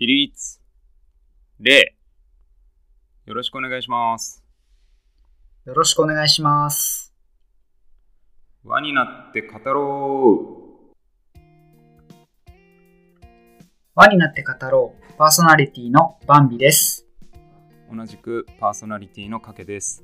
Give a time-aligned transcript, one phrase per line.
[0.00, 0.62] 起立。
[1.58, 1.94] 礼。
[3.26, 4.42] よろしくお願いします。
[5.66, 7.12] よろしくお願いします。
[8.64, 10.56] 輪になって語ろ
[13.94, 15.12] 輪になって語ろう。
[15.18, 17.06] パーソナリティのバンビです。
[17.92, 17.94] う。
[17.94, 20.02] 同じくパーソナリティのかけです。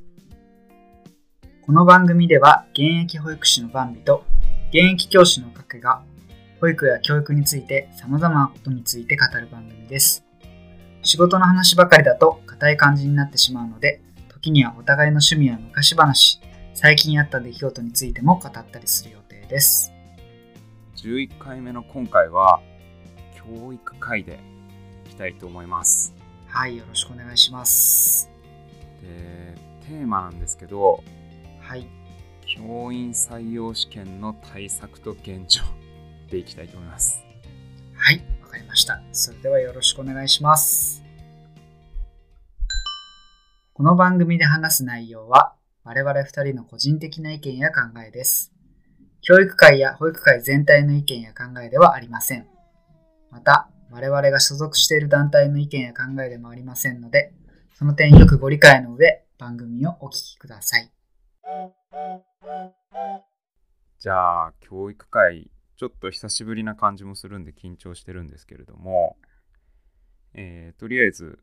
[1.65, 4.27] この番組では現役保育士のバンビと
[4.69, 6.03] 現役教師のカケが
[6.61, 10.25] 保育や教育について様々なことについて語る番組です。
[11.03, 16.41] 仕事の話ばかりだと硬い感じになってしまうので、時にはお互いの趣味や昔話、
[16.73, 19.93] 最近あった出来事についても語ったりする予定です。
[20.97, 22.61] 11回目の今回は、
[23.35, 24.41] 教育会で
[25.05, 26.15] いきたいと思います。
[26.49, 28.31] はい、よろしくお願いします。
[29.03, 29.55] で、
[29.87, 31.05] テーマなんですけど、
[31.61, 31.87] はい、
[32.47, 35.63] 教員採用試験の対策と現状
[36.31, 37.25] でいきたいと思います。
[37.95, 39.01] はい、わかりました。
[39.13, 41.05] それではよろしくお願いします。
[43.73, 45.55] この番組で話す内容は、
[45.85, 48.53] 我々二人の個人的な意見や考えです。
[49.21, 52.47] 教育界や保育界全体の意見や考えではありません。
[53.31, 57.33] また、我々が所属している団体の意見や考えでもありませんので、
[57.75, 60.91] その点よくご理解の上、番組をお聞きください。
[63.99, 69.17] じゃあ、教育会、ちょっと久しぶりな感じもするんで緊張してるんですけれども、
[70.33, 71.39] えーとりあえず、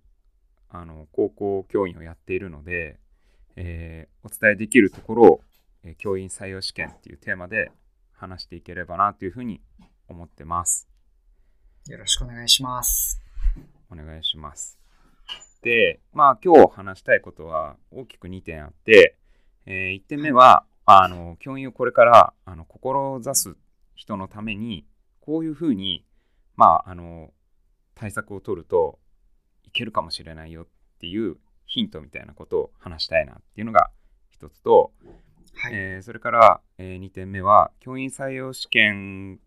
[0.69, 2.99] あの、高校教員をやっているので、
[3.55, 5.41] えーお伝えできるところを、
[5.83, 7.71] えー教員採用試験っていうテーマで
[8.13, 9.61] 話していければなというふうに
[10.07, 10.87] 思ってます。
[11.87, 13.21] よろしくお願いします。
[13.91, 14.79] お願いします。
[15.61, 19.15] で、まあ今日話したいことは大きく2点あって、
[19.67, 23.55] え1点目は、あの、教員をこれから、あの、志す
[24.03, 24.85] 人のために、
[25.21, 26.05] こういうふうに、
[26.57, 27.31] まあ、あの、
[27.95, 28.99] 対策を取ると
[29.63, 30.67] いけるかもしれないよっ
[30.99, 33.91] ていうヒントみたいなことを話したいなっていうのが
[34.29, 34.91] 一つと、
[35.55, 35.71] はい。
[35.73, 39.39] えーそれから、え2点目は教員採用試験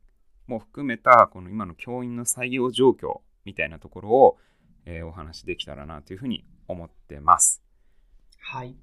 [0.46, 4.38] も含めたこの今の教員の採用状況みたいなところを、
[4.86, 7.62] えーお話しできたらなというふうに思ってます。
[8.38, 8.76] はい。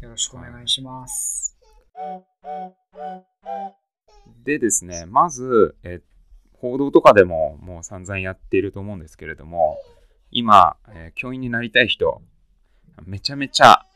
[0.00, 1.56] よろしくお願いします。
[4.44, 6.02] でですね、まず、えー
[6.60, 9.78] 報道とかでももう散々やっていると思うんですけれども、
[10.30, 12.20] 今、えー教員になりたい人、
[13.06, 13.86] めちゃめちゃ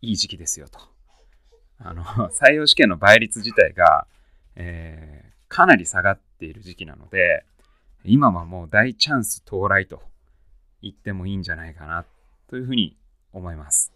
[0.00, 0.80] いい時期ですよと。
[1.78, 2.02] あの
[2.34, 4.06] 採用試験の倍率自体が、
[4.56, 7.44] えーかなり下がっている時期なので、
[8.04, 10.02] 今はもう大チャンス到来と
[10.80, 12.04] 言ってもいいんじゃないかな
[12.48, 12.96] というふうに
[13.32, 13.92] 思います。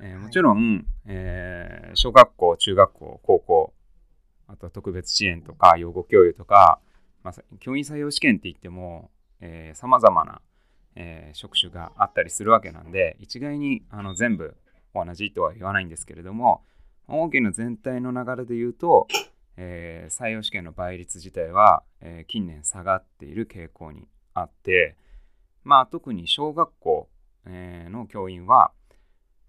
[0.00, 3.63] えーもちろん、えー小学校、中学校、高校、
[4.48, 6.80] あとは特別支援とか養護教諭とか、
[7.22, 9.10] まあ、教員採用試験って言っても
[9.74, 10.40] さまざまな、
[10.96, 14.56] えー職種があったりするわけなんで一概にあの全部
[14.94, 16.62] 同じとは言わないんですけれども
[17.08, 19.08] 大きな全体の流れで言うと、
[19.56, 24.96] えー採用試験の倍率自体は、えー近年下がっている傾向にあって、
[25.64, 27.08] まあ、特に小学校、
[27.46, 28.70] えーの教員は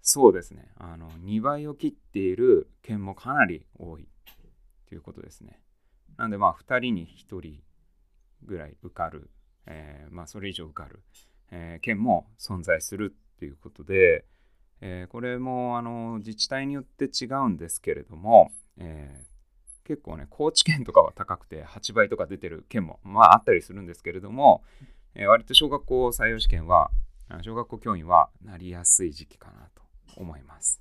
[0.02, 4.08] そうですねあの2倍を切っている県もかなり多い。
[4.88, 5.60] ということですね。
[6.16, 7.60] なんでまあ2人に1人
[8.44, 9.30] ぐらい受かる、
[9.66, 11.02] えーまあそれ以上受かる、
[11.50, 14.24] えー県も存在するっていうことで、
[14.80, 19.36] えーこれもあの自治体によって違うんですけれども、えー
[19.86, 24.64] 結構ね高知県とかは高くて8倍とか出てる県もまああったりするんですけれども、
[25.14, 26.90] えー割と小学校採用試験は
[27.42, 29.82] 小学校教員はなりやすい時期かなと
[30.16, 30.80] 思います。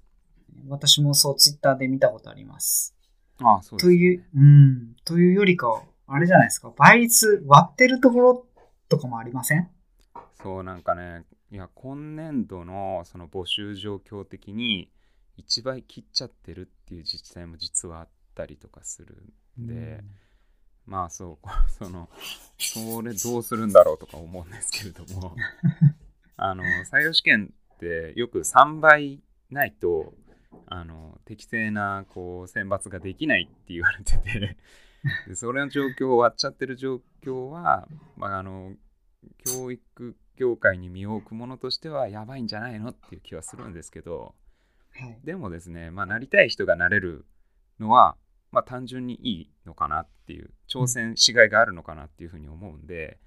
[0.68, 2.96] 私もそうツイッターで見たことあります。
[3.40, 3.96] ああそうですね。
[3.98, 8.46] という、うん、というよりかは、あれじゃないですか、倍率割ってるところ
[8.90, 9.68] とかもありません？
[10.42, 14.92] そうなんかねいや今年度のその募集状況的に
[15.38, 19.24] 1倍切っちゃってるっていう自治体も実はあったりとかする
[19.60, 20.04] んで、
[20.86, 22.10] まあそう その
[22.58, 25.36] それどうするんだろうとか思うんですけれども。
[26.38, 30.14] あの採用試験ってよく3倍ないと
[30.68, 34.58] あの適正なこう選抜ができないって言われてて。
[35.28, 37.88] でそれの状況を割っちゃってる状況は、
[38.18, 38.74] まあ、あの
[39.46, 44.34] 教育業界に身を置くものとしてはやばいんじゃないのっていう気はするんですけど。
[44.94, 45.20] はい。
[45.24, 47.26] でもですね、まあ、なりたい人がなれる
[47.80, 48.18] のは、
[48.52, 53.20] まあ、単純にいいのかなっていう挑戦しがいがあるのかなっていうふうに思うんで、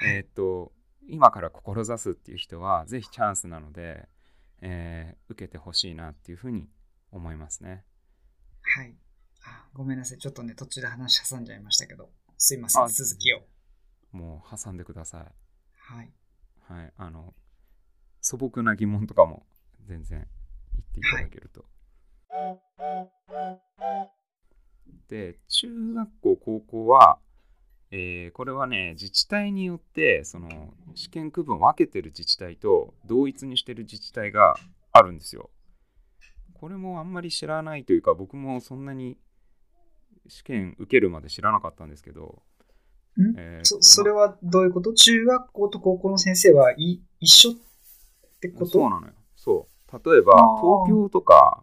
[0.00, 0.72] えーっと
[1.08, 4.08] 今から志すっていう人はぜひチャンスなので、
[4.68, 6.68] えー受けてほしいなっていうふうに
[7.12, 7.84] 思いますね。
[8.62, 8.96] はい。
[9.44, 10.18] あごめんなさい。
[10.18, 12.10] ちょっとね、途中で話挟んじゃいましたけど。
[12.36, 12.82] すいません。
[12.82, 13.42] あ続きを。
[14.12, 15.20] もう挟んでください。
[15.78, 16.12] はい。
[16.68, 16.92] はい。
[16.96, 17.34] あの、
[18.20, 19.46] 素朴な疑問とかも
[19.84, 20.26] 全然
[20.74, 21.64] 言っていただけると。
[25.08, 27.18] で、中学校、高校は、
[27.90, 30.48] えーこれはね、自治体によって、その
[30.94, 34.56] 試験区分を分けてる自治体と同一にしてる自治体が
[34.92, 35.50] あるんですよ。
[36.54, 39.16] これもあんまり知らないというか、僕もそんなに
[40.28, 42.42] 試験受けるまで知らなかったんですけど、
[43.16, 43.34] ん？
[43.36, 44.92] えーそそれはどういうこと？
[44.92, 47.54] 中学校と高校の先生はい一緒っ
[48.40, 48.66] てこと？
[48.66, 49.12] そうなのよ。
[49.36, 50.10] そう。
[50.12, 51.62] 例えば、東京とか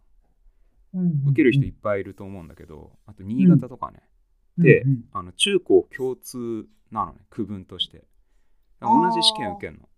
[0.93, 4.01] うんうん受ける人いっぱいいると思うんだけど、あと新潟とかね、
[4.57, 8.05] でうんうんあの中高共通なのね、区分として。
[8.79, 9.89] 同じ試験受けるの。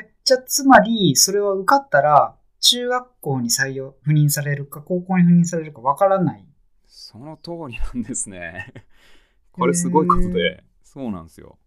[0.00, 6.46] えじゃあ、つまり、それは受かったら、中学校に採用、赴任されるか、高校に赴任されるかわからない。
[6.86, 8.72] その通りなんですね。
[9.52, 11.58] これすごいことで、そうなんですよ。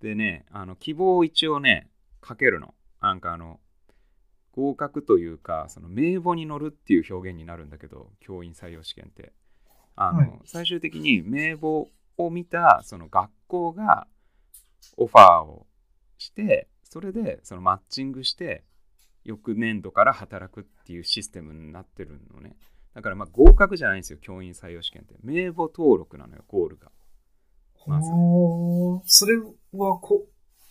[0.00, 1.90] でね、あの希望を一応ね、
[2.20, 2.74] かけるの。
[3.00, 3.60] なんかあの、
[4.52, 9.32] 合格というか、その名簿に載るっていう表現になるんだけど、教員採用試験って。
[10.00, 14.06] あの、はい最終的に名簿を見たその学校が
[14.96, 15.66] オファーを
[16.18, 18.64] して、それでそのマッチングして、
[19.24, 22.56] 翌年度から働くっていうシステムになってるのね。
[22.94, 25.14] だからまあ合格じゃないんですよ、教員採用試験って。
[25.22, 26.90] 名簿登録なのよ、ゴールが。
[27.86, 28.00] ま
[29.04, 29.36] それ
[29.72, 30.26] はこ、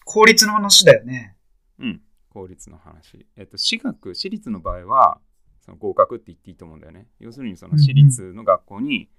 [0.05, 1.35] 公立の話だよね。
[1.79, 3.25] うん、公立の話。
[3.35, 5.19] えっと、私学、私立の場合は、
[5.61, 7.07] その合格って言っていいと思うんだよね。
[7.19, 9.09] 要するに、その私立の学校に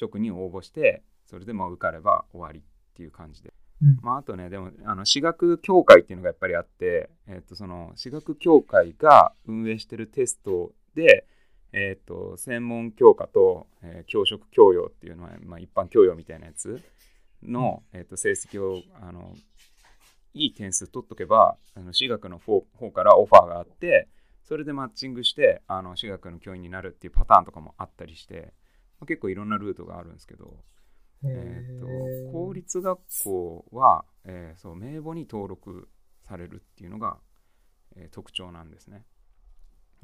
[0.00, 2.62] 直に応募して、それでもう受かれば終わりっ
[2.94, 3.52] ていう感じで。
[3.82, 11.26] うんまあ、あとね、でも、あの、私学協会っていうのがやっぱりあって、えっと、その、私学協会が運営してるテストで、
[11.72, 16.80] えっと、専門教科と、えー教職教養っていうのは、まあ、一般教養みたいなやつ
[17.42, 19.34] の、えっと、成績を、あの、
[20.34, 24.08] いい点数取っとけば、あの私学の方方からオファーがあって、
[24.44, 28.52] それでマッチングして、あの私学の教員になるっていうパターンとかもあったりして、
[29.02, 30.62] まあ結構いろんなルートがあるんですけど、
[31.24, 35.88] えー、と公立学校は、えーそう名簿に登録
[36.22, 37.18] されるっていうのが、
[37.96, 39.04] えー特徴なんですね。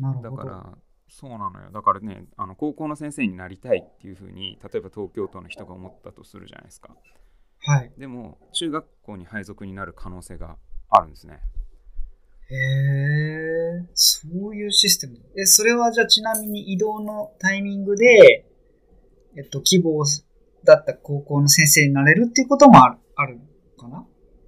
[0.00, 0.36] なるほど。
[0.36, 0.78] だから、
[1.08, 1.70] そうなのよ。
[1.70, 6.96] だからね、あの高校の先生になりたいっていうふうに、例えば東京都の人が思ったとするじゃないですか。
[7.60, 7.92] はい。
[7.98, 10.56] でも、中学校に配属になる可能性が
[10.90, 11.40] あるんですね。
[12.50, 15.18] へえ、そういうシステム。
[15.36, 18.47] え、それはじゃあちなみに移動のタイミングで、
[19.36, 20.04] えっと、希望
[20.64, 23.38] だった高校の先生になれるっていうこともあるある
[23.78, 24.06] かな？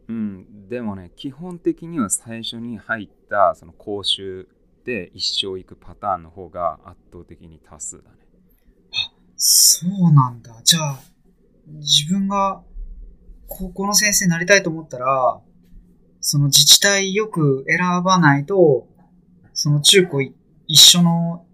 [0.08, 4.48] うん、でもね、基本的には最初に入ったその講習
[4.84, 8.16] で一生行くパターンの方が圧倒的に多数だね。
[9.36, 10.60] そうなんだ。
[10.64, 11.00] じゃあ、
[11.66, 12.62] 自分が
[13.46, 15.40] 高校の先生になりたいと思ったら、
[16.20, 18.88] その自治体よく選ばないと、
[19.52, 20.34] その中高い
[20.66, 21.46] 一緒の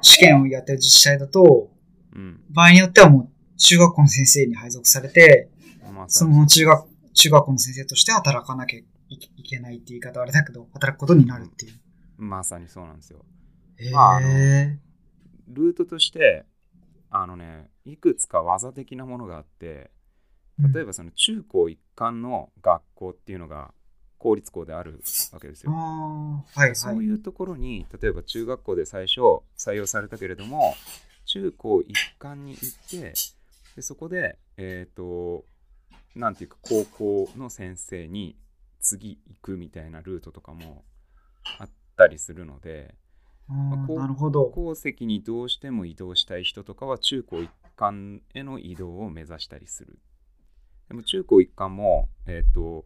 [0.00, 1.70] 試験をやってる自治体だと、
[2.14, 2.40] うん。
[2.50, 5.48] 場合によってはもう中学校の先生に配属されて、
[5.92, 8.86] まあ、その中学、中学校の先生として働かなきゃい
[9.48, 11.74] けないって言い方はあれだけど、働くことになるっていう。
[12.16, 13.24] まさにそうなんですよ。
[13.76, 14.78] へまああのえ。
[15.48, 16.44] ルートとして、
[17.10, 19.90] あのね、いくつか技的なものがあって、
[20.72, 23.72] 例えばその中高一貫の学校っていうのが
[24.18, 25.00] 公立校である
[25.32, 25.76] わけですあよ。
[25.76, 26.76] あ、はいはい。
[26.76, 29.20] そういうところに、例えば中学校で最初
[29.58, 30.74] 採用されたけれども、
[31.24, 33.14] 中高一貫に行って、
[33.76, 35.44] でそこで、えっ、と、
[36.14, 38.36] なんていうか、高校の先生に
[38.80, 40.84] 次行くみたいなルートとかも
[41.58, 42.94] あったりするので、
[43.48, 44.46] あまあこうーなるほど。
[44.46, 49.98] 高籍にどうしても移動したい人とかは中高一貫への移動を目指したりする。
[50.88, 52.84] でも中高一貫も、えっ、と、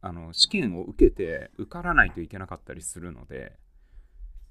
[0.00, 3.56] あの試験を受けて受からないといけなかったりするので、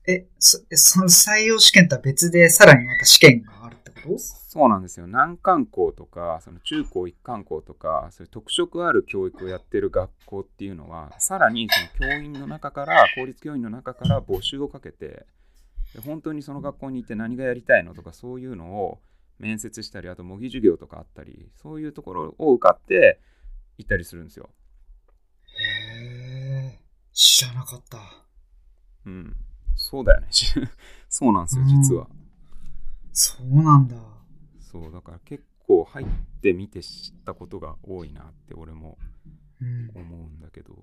[0.07, 4.17] え、そえその採用試験とは別でさらにまた試験があるってこと？
[4.17, 5.05] そうなんですよ。
[5.05, 15.25] 難関校とか、その中高一貫校とか、そういう特色ある教育をやってる学校っていうのは、さらにその教員の中から、公立教員の中から募集をかけて、
[15.93, 19.01] で本当にその学校に行って何がやりたいのとか、そういうのを
[19.39, 23.19] 面接したり、あと模擬授業とかあったり、そういうところを受かって
[23.77, 24.49] 行ったりするんですよ。
[25.59, 26.79] へえ、
[27.13, 27.99] 知らなかった。
[29.05, 29.35] うん。
[29.77, 30.27] そうだよね。
[31.07, 32.09] そうなんですよ、実は。
[33.13, 33.95] そうなんだ。
[34.59, 36.07] そう、だから結構入っ
[36.41, 38.97] てみて知ったことが多いなって、俺も
[39.61, 39.91] うん。
[39.95, 40.75] 思うんだけど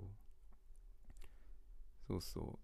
[2.08, 2.58] そうそ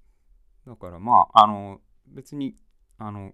[0.66, 2.56] うだからまああの別に
[2.98, 3.32] あの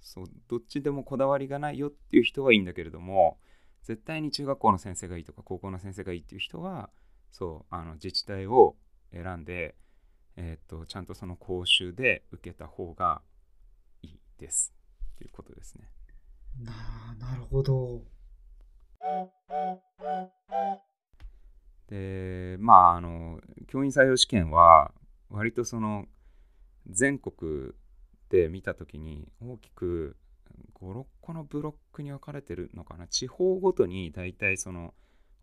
[0.00, 3.38] そうどっちでもこだわりがないよっていう人はいいんだけれども
[3.82, 6.90] 絶対に中学校の先生がいいとか高校の先生がいいっていう人は
[7.30, 8.76] そうあの自治体を
[9.12, 9.76] 選んで、
[10.36, 13.22] えー、とちゃんとその講習で受けた方が
[14.02, 14.74] いいです
[15.16, 15.88] ということですね。
[16.60, 18.02] ななるほど。
[21.88, 24.92] でまああの教員採用試験は
[25.28, 26.06] 割とその
[26.88, 27.72] 全国
[28.30, 30.16] で見た時に大きく
[30.74, 34.94] 56個のブロックに分かれてるのかな地方ごとに大体その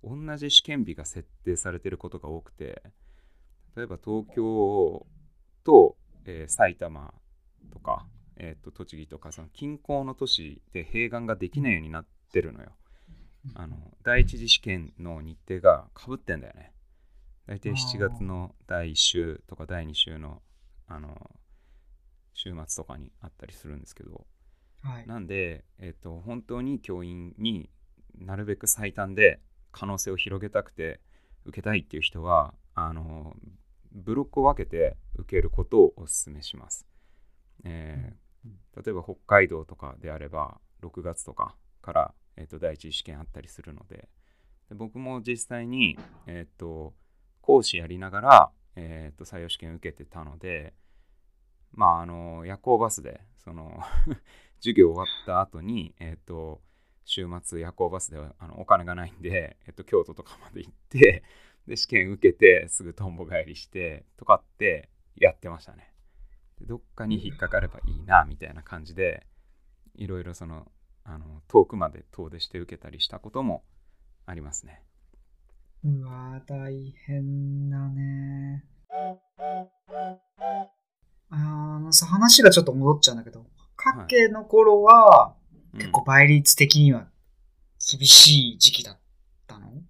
[0.03, 2.81] 同じ試験日が設定されてることが多くて
[3.75, 5.05] 例えば東京
[5.63, 7.13] と、えー、埼玉
[7.71, 8.05] とか、
[8.37, 12.71] えー、と栃木とかその近郊の都市で併願ができないようになってるのよ。
[13.55, 16.73] あの第一次試験の日程がかぶってんだよね。
[17.47, 20.41] 大体7月の第1週とか第2週の
[20.87, 21.31] あの
[22.33, 24.25] 週末とかにあったりするんですけど、
[24.83, 27.69] はい、なんで、えーと、本当に教員に
[28.15, 29.39] なるべく最短で
[29.71, 30.99] 可能性を広げたくて
[31.45, 33.35] 受けたいっていう人はあの
[33.91, 36.85] ブロックを分けて受けることをお勧めします、
[37.65, 44.07] えー、例えば北海道とかであれば6月とかから、えーと、第一次試験あったりするので
[44.69, 45.97] で僕も実際に、
[46.27, 46.93] えーと、
[47.41, 50.73] 講師やりながら、えー、と採用試験受けてたので
[51.73, 53.81] まああの夜行バスでその
[54.59, 56.61] 授業終わった後にえっ、ー、と
[57.03, 61.23] 週末夜行バスであのお金がないんで、えと、京都とかまで行って
[61.71, 65.93] で試験受けてすぐとんぼ返りしてとかってやってましたね。
[66.59, 69.25] でどっかに引っかかればいいなみたいな感じで
[69.95, 70.69] いろいろその
[71.05, 73.63] あの遠くまで遠出して受けたりしたことも
[74.25, 74.83] ありますね。
[75.85, 78.65] うわ大変だね。
[81.29, 83.45] あのさ、話がちょっと戻っちゃうんだけど、
[83.77, 85.35] かけの頃は、
[85.75, 87.07] 結構倍率的には
[87.97, 88.99] 厳しい時期だっ
[89.47, 89.85] たの、うん、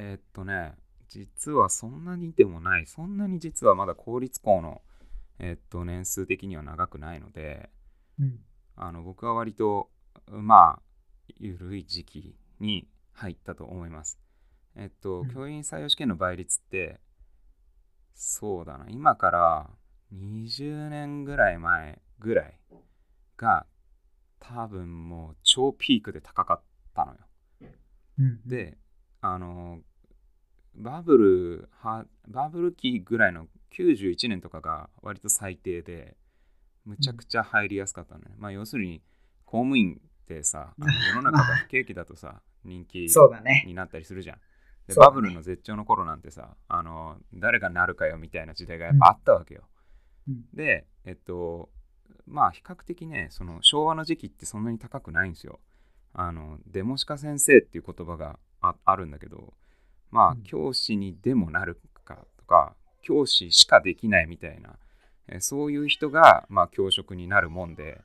[0.00, 0.72] えー、っとね、
[1.10, 4.80] 実はそんなにでもない、そんなに実はまだ公立校の、
[5.38, 7.68] えー、っと年数的には長くないので、
[8.18, 8.38] うん、
[8.76, 9.90] あの僕は割と、
[10.26, 10.82] まあ、
[11.36, 14.18] 緩い時期に入ったと思います。
[14.74, 16.98] えっと、教員採用試験の倍率って、
[18.14, 19.70] そうだな、今から
[20.14, 22.58] 20年ぐらい前ぐらい
[23.36, 23.66] が
[24.38, 26.62] 多分もう超ピークで高かっ
[26.94, 27.18] たのよ。
[28.18, 28.78] うん、で
[29.20, 29.80] あの
[30.80, 33.46] バブルはバブル期ぐらいの
[33.76, 36.16] 91年とかが割と最低で
[36.84, 38.32] むちゃくちゃ入りやすかったのね。
[38.34, 39.02] うん、まあ要するに
[39.44, 40.74] 公務員ってさ
[41.14, 43.06] 世の中が不景気だとさ 人気
[43.66, 44.38] になったりするじゃん。
[44.86, 49.68] で、バブルの絶頂の頃なんてさあの誰がなるかよみたいな時代がやっぱあったわけよ。
[50.54, 51.70] で、えっと、
[52.26, 55.60] まあ比較的ね、その昭和の時期ってそんなに高くないんですよ。
[56.12, 59.54] あの、デモシカ先生っていう言葉があるんだけど、
[60.10, 64.76] まあ教師にでもなるかとか、教師しかできないみたいな、
[65.28, 68.00] えそういう人が、まあ教職になるもんで、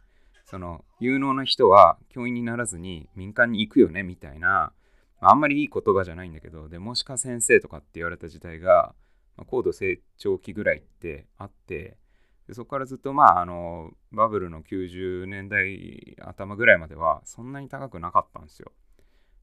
[0.45, 4.71] その有能な人は教員にならずに民間に行くよねみたいな、
[5.19, 8.93] あんまりいい言葉じゃないんだけど、デモシカ先生とかって言われた時代が、
[9.37, 11.97] まあ、高度成長期ぐらいってあって、
[12.47, 18.71] でそこからずっとまああのバブルの90年代頭ぐらいまではそんなに高くなかったんですよ。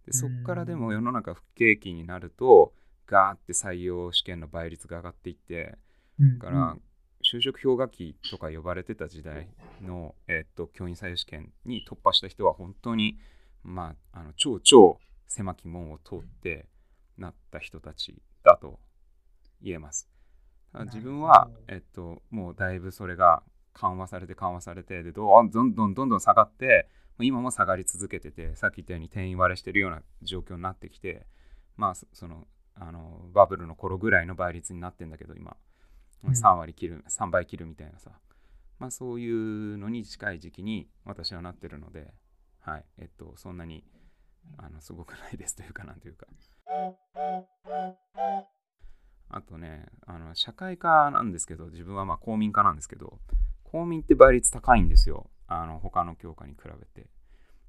[0.06, 2.72] でそこからでも世の中不景気になると
[3.06, 5.76] ガーって採用試験の倍率が上がっていって
[6.18, 6.76] だから
[7.22, 9.48] 就職氷河期とか呼ばれてた時代
[9.80, 13.18] の、えっと教員採用試験に突破した人は本当に
[13.62, 16.66] まああの超超狭き門を通って
[17.16, 18.80] なった人たちだと
[19.62, 20.08] 言えます。
[20.86, 23.42] 自分は、えっと、もうだいぶそれが
[23.74, 26.88] 緩和されて緩和されてでどんどんどんどんどん下がって
[27.20, 31.26] 今も下がり続けててさっき言ったように定員割れしてるような状況になってきて
[31.76, 35.56] まあそのあのバブルの頃ぐらいの倍率になってんだけど今。
[36.24, 38.12] 3割切る、3倍切るみたいなさ。
[38.78, 42.12] まあそういうのに近い時期に私はなってるので
[42.60, 42.84] はい。
[42.98, 43.84] えっとそんなに
[44.56, 46.26] あのすごくないですというかなんというか。
[49.34, 53.18] あとね、あの社会科なんですけど、自分はまあ公民科なんですけど、
[53.64, 55.30] 公民って倍率高いんですよ。
[55.60, 57.08] あの他の教科に比べて。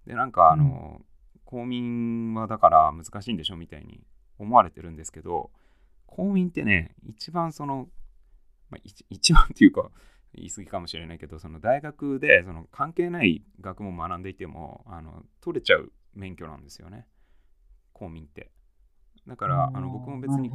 [0.05, 1.05] で、なんかあの、うん、
[1.45, 4.01] 公民はだから難しいんでしょみたいに
[4.37, 5.51] 思われてるんですけど、
[6.05, 7.87] 公民ってね、一番その、
[8.69, 9.89] まあ、一番っていうか、
[10.35, 17.07] 言い過ぎかもしれないけど、その大学でその関係ない学問を学んでいてもあの取れちゃう免許なんですよね、
[17.93, 18.51] 公民って。
[19.27, 20.51] だからあの僕も別に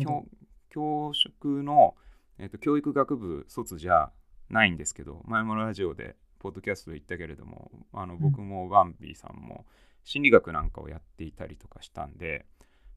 [0.68, 1.94] 教職の、
[2.38, 4.11] えーと、教育学部卒じゃ
[4.50, 9.66] ないんですけど前もラジオでポッドキャストで言ったけれどもあの僕もバンビーさんも
[10.04, 12.47] 心理学なんかをやっていたりとかしたんで、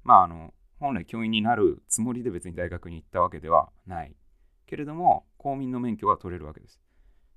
[0.03, 4.15] まあ、あの本来教員になるつもりで別に大学に行ったわけではない
[4.65, 6.79] けれども公民の免許は取れるわけです。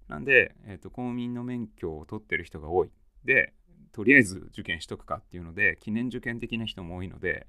[0.08, 2.90] なんで、えーと、公民の免許を取ってる人が多い。
[3.24, 3.54] で、
[3.92, 7.46] とりあえず受験しとくかっていうので、記念受験的な人も多いので、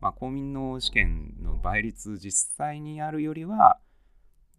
[0.00, 3.78] まあ、公民の試験の倍率実際にあるよりは、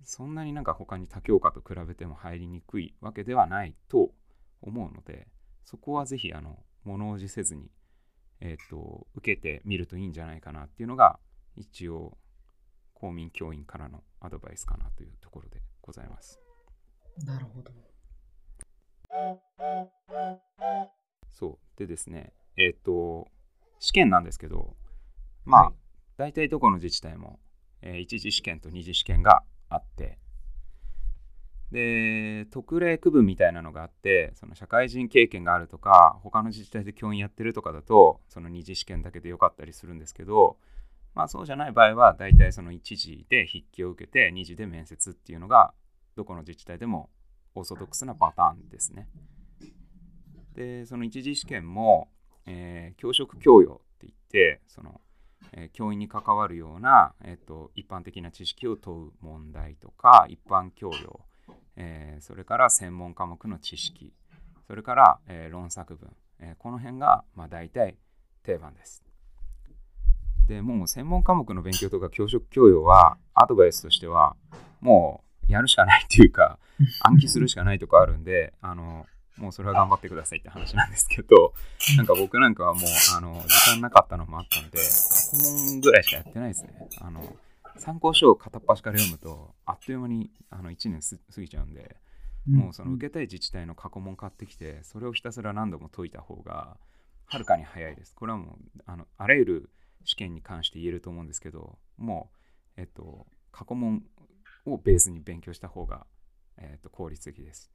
[0.04, 4.12] そんなになんか他に他教科と比べても入りにくいわけではないと
[4.62, 5.28] 思うので、
[5.64, 7.72] そこはぜひ、あの、物おじせずに、
[8.42, 11.20] えっ、ー、と、受けてみるといいんじゃないかなっていうのが、
[11.56, 12.18] 一応、
[12.94, 16.40] 公民教員からのアドバイスかなというところでございます。
[17.26, 17.72] なるほど。
[21.32, 21.78] そう。
[21.78, 23.28] でですね、えっ、ー、と、
[23.80, 24.76] 試験なんですけど、
[25.46, 25.74] まあ、はい、
[26.18, 27.40] 大体どこの自治体も、
[27.82, 29.44] えー、一次試験と二次試験が
[29.76, 30.18] あって、
[31.72, 40.58] で、特例区分みたいなのがあって、その社会人経験があるとか、他の自治体で教員やってるとかだと、その二次試験だけでよかったりするんですけど、
[41.16, 45.74] まあそうじゃない場合は、大体その一次で筆記を受けて、二次で面接っていうのが
[46.16, 47.10] どこの自治体でも
[47.56, 49.08] オーソドックスなパターンですね。
[50.54, 52.10] で、その一次試験も、
[52.46, 55.02] えー、教職教養って言って、その、
[55.54, 61.22] え、教員に関わるような、えーと、一般的な知識を問う問題とか、一般教養、
[61.76, 64.14] えー、それから専門科目の知識、
[64.68, 67.98] それから、え論作文、えこの辺が、まあ、大体
[68.44, 69.04] 定番です。
[70.48, 74.36] でもう専門科目の勉強とか教職教養はアドバイスとしては
[74.82, 76.58] もうやるしかないっていうか、
[77.02, 79.06] 暗記するしかないとこあるんで、あの、
[79.38, 81.54] もうそれは頑張ってくださいって話なんですけど、
[81.98, 82.84] なんか僕なんかはもう、
[83.18, 86.88] あの、時間なかったのもあったので、過問ぐらいしかやってないですね。
[87.02, 87.36] あの、
[87.78, 91.00] 参考書を片っ端から読むと、あっという間にあの1年
[91.34, 91.98] 過ぎちゃうんで、
[92.48, 96.78] もうその受けたい自治体の過去問買ってきて、それをひたすら何度も解いた方が、
[97.26, 98.14] はるかに早いです。
[98.14, 99.70] これはもう、あのあらゆる
[100.04, 102.30] 試験に関して言えると思うんですけど、も
[102.78, 104.04] う、えっと、過去問
[104.66, 106.06] をベースに勉強した方が、
[106.58, 107.72] えー、と効率的です。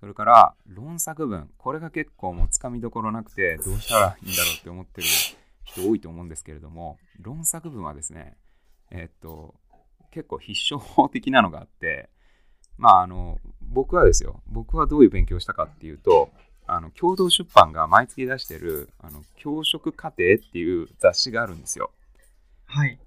[0.00, 5.06] それから論作文、これが結構もうつかみどころなくてどうしたらいいんだろうって思ってる
[5.64, 8.36] 人多いと思うんですけれども、論作文はですね、
[8.90, 9.54] えっ、ー、と、
[10.10, 12.08] 結構必勝法的なのがあって、
[12.78, 16.30] まああの、僕はですよ、僕はどういう勉強したかっていうと、
[16.68, 21.92] あの共同出版が毎月出してるあの教職課程っていう雑誌があるんですよ。
[22.66, 22.98] はい。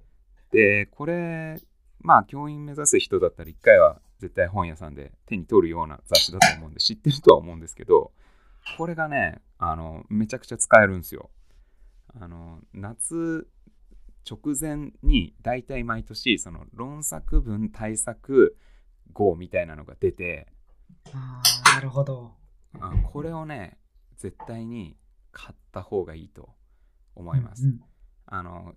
[0.50, 1.60] で、これ
[2.00, 8.12] まあ教員目指す人だったら一回は絶対本屋さんで手に取るような雑誌だと思うんで知ってるとは思うんですけど
[8.76, 11.30] これがねあのめちゃくちゃ使えるんですよ。
[12.20, 13.48] あの夏
[14.28, 18.56] 直前に大体毎年その論作文対策
[19.12, 20.48] 号みたいなのが出て
[21.12, 21.40] あ
[21.74, 22.34] なるほど。
[22.78, 23.78] あこれをね
[24.16, 24.96] 絶対に
[25.32, 26.50] 買った方がいいと
[27.16, 27.80] 思います、うんうん、
[28.26, 28.74] あの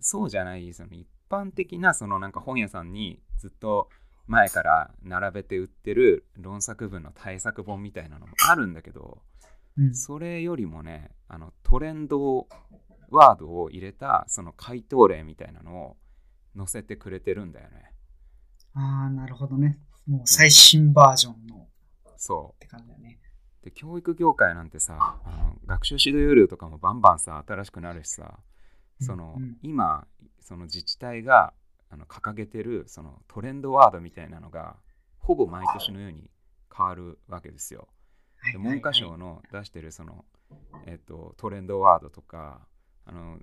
[0.00, 3.88] そうじゃないその一般的なそのなんか本屋さんにずっと
[4.32, 9.18] 前から並べて売ってる論作文の対策本みたいなのもあるんだけど、
[9.76, 12.48] うん、それよりもねあのトレンド
[13.10, 15.96] ワードを入れたその回答例みたいなのを
[16.56, 17.92] 載せてくれてるんだよね。
[18.74, 19.78] ああなるほどね。
[20.06, 21.68] もう最新バージョンの。
[22.16, 22.56] そう。
[22.56, 23.18] って感じだね。
[23.62, 28.38] で教育業界なんてさあの学習指導要領とかもバンバンさ新しくなるしさ
[29.00, 30.06] その、うんうん、今
[30.40, 31.52] その自治体が
[31.92, 34.76] あの掲げてるそのトレンドワードみたいなのが
[35.18, 36.30] ほぼ毎年のように
[36.74, 37.86] 変わるわけですよ。
[38.50, 40.24] で文科省の出してるその、
[40.86, 42.66] えっと、トレンドワードとか
[43.04, 43.38] あの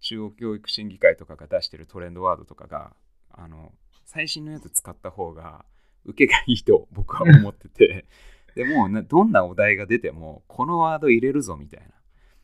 [0.00, 2.92] 中央教育審議会とかが出してるトレンドワードとかが
[3.32, 3.72] あの
[4.04, 5.64] 最新のやつ使った方が
[6.04, 8.04] 受けがいいと僕は思ってて。
[8.54, 11.86] でもどんなお題が出てもこのワード入れるぞみたい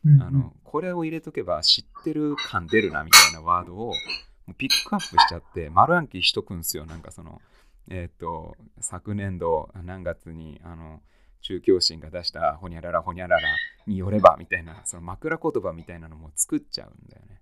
[0.05, 0.25] な。
[0.27, 3.93] あのこれを入れとけば知ってる感出るなみたいなワードを
[4.57, 6.85] ピックアップしちゃって丸暗記しとくんですよ。
[6.85, 7.41] なんかその
[7.89, 11.01] えっ、ー、と昨年度何月にあの
[11.41, 13.47] 中教審が出したほにゃららほにゃらら
[13.87, 17.41] によればみたいなその枕言葉みたいなのも作っちゃうんだよね。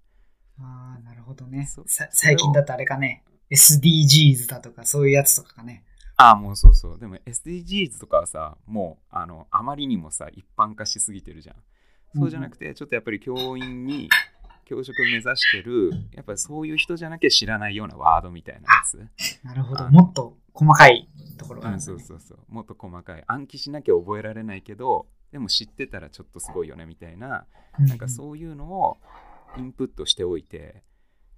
[0.59, 1.67] ああなるほどね。
[1.87, 3.23] 最近だとあれかね。
[3.51, 5.83] SDGs だとかそういうやつとかかね。
[6.17, 6.99] ああもうそうそう。
[6.99, 11.55] でも SDGs とかはさもうあのあまりにもさ一般化しすぎてるじゃん。
[12.13, 14.09] そうじゃなくて、ちょっとやっぱり教員に
[14.65, 19.07] 教職目指してる、やっぱりそういう人じゃなきゃ知らないようなワードみたいなやつ。
[19.43, 19.89] なるほど。
[19.89, 22.39] もっと細かいところが、ね、そうそうそう。
[22.49, 23.23] もっと細かい。
[23.27, 27.45] 暗記しなきゃ覚えられないけど、でも知ってたらちょっとすごいよねみたいな、
[27.79, 28.97] なんかそういうのを
[29.57, 30.83] インプットしておいて、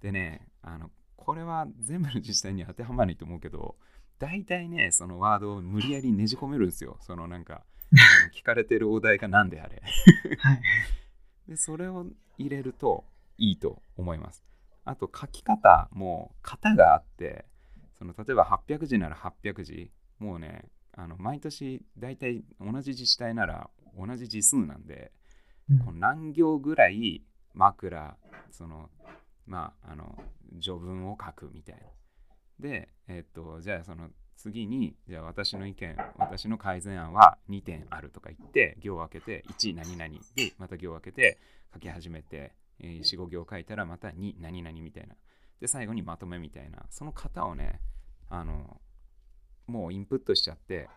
[0.00, 3.76] でね、あの、これは全部の自治体に当てはまらないと思うけど、
[4.18, 6.98] 大体ね、そのワードを無理やりねじ込めるんですよ。
[7.00, 7.64] そのなんか、
[8.34, 9.82] 聞かれてるお題が何であれ
[10.38, 10.62] はい。
[11.48, 12.06] でそれを
[12.38, 13.04] 入れると
[13.38, 14.44] いいと思います。
[14.84, 17.46] あと書き方も型があって
[17.94, 25.12] その例えば800字なら800字もうねあの毎年大体同じ自治体なら同じ字数なんで
[25.70, 25.78] うん。
[25.78, 27.22] この何行ぐらい
[27.54, 28.16] 枕
[28.50, 28.90] その
[29.46, 30.18] まああの
[30.60, 31.82] 序文を書くみたいな。
[32.60, 41.38] でえっとじゃあその次にじゃあ私の意見私の改善案は2点あるとか言って行を分けて1何々でまた行を分けて
[41.72, 45.14] 書き始めて、えー、45行書いたらまた2何々みたいな。
[45.60, 46.84] で最後にまとめみたいな。
[46.90, 47.80] その型をね
[48.28, 48.80] あの
[49.66, 50.88] もうインプットしちゃって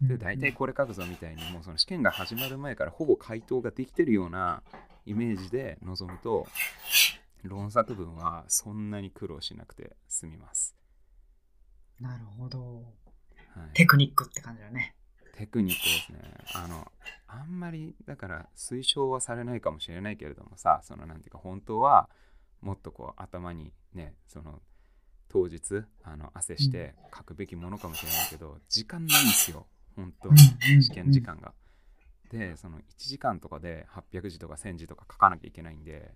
[0.00, 4.62] で大体これ書くぞみたいにもうその試験が始まる前からほぼ回答ができてるような
[5.06, 6.46] イメージで臨むと
[7.42, 10.74] 論作文はそんなに苦労しなくて済みます、
[12.00, 12.58] なるほど。
[13.54, 14.94] はい、テクニックって感じだね。
[15.36, 16.18] テクニックですね。
[16.54, 16.90] あの
[17.40, 22.08] あんまりだから推奨はされないかもしれないけれどもさそのなんていうか本当は
[22.60, 24.60] もっとこう頭にねその
[25.28, 30.38] 当日あの汗して書くべきものかもしれないけど、時間ないんですよ本当に
[30.82, 31.52] 試験時間が。
[32.30, 36.12] でその1時間とかで800字とか1000字とか書かなきゃいけないんで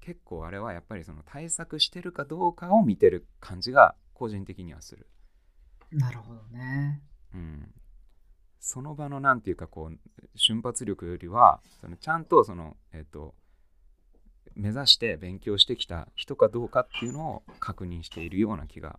[0.00, 5.06] 結構あれはやっぱりその対策してるかどうかを見てる感じが個人的にはする。
[5.92, 7.02] なるほどね。
[7.34, 7.68] うん、
[8.60, 9.98] その場のなんていうかこう
[10.36, 13.34] 瞬発力よりはそのちゃんとそのえっ、と
[14.54, 18.98] 目指して勉強してきた人かどうかっていうのを確認しているような気が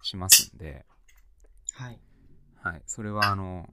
[0.00, 0.86] しますんで、
[1.74, 2.00] はい。
[2.62, 3.68] はい、それはあの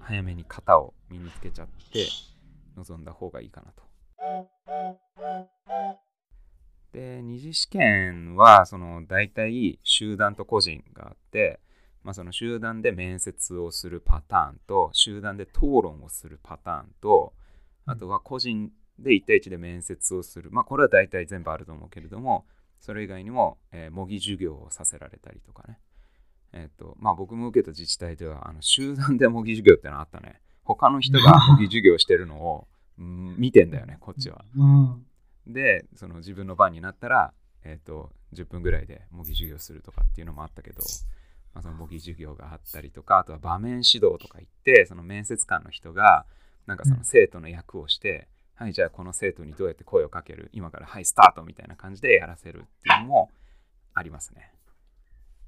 [0.00, 2.08] 早めに型を身につけちゃって
[2.76, 3.82] 臨んだ方がいいかなと。
[6.92, 11.60] で二次試験はその大体集団と個人があって、
[12.04, 17.32] まあ、その集団で面接をするパターンと集団で討論をするパターンと
[17.86, 22.44] あとは個人で1対1で面接をする、まあ、これは大体全部あると思うけれども
[22.82, 25.78] それ以外にも、えー模擬授業をさせられたりとかね。
[26.52, 30.40] えっ、とまあ僕も受けた自治体ではあの集団で模擬授業ってのあったね。
[30.64, 34.44] 他の人が 模擬授業してるのを、うん見てんだよねこっちは。
[34.56, 35.06] うん。
[35.46, 40.82] でその自分の番になったら、えー、と10分ぐらいで模擬授業するとかっていうのもあったけど、
[41.54, 46.24] まあ、その模擬授業があったりとかあとは場面指導とか言ってその面接官の人が
[46.66, 53.30] なんかその生徒の役をして、はいじゃあこの生徒にどうやって声をかける今からはいスタートみたいな感じでやらせるっていうのも
[53.94, 54.52] ありますね。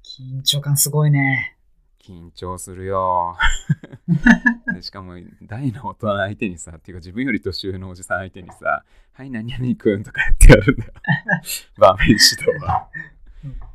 [0.03, 1.57] 緊張感すごいね。
[1.99, 3.37] 緊張するよ。
[4.73, 5.13] でしかも
[5.43, 10.93] 大の大人相手にさっていうか自分より年上のおじさん相手にさ「はい何々くん」とかやってやるんだよ。
[11.77, 12.89] 場面指導は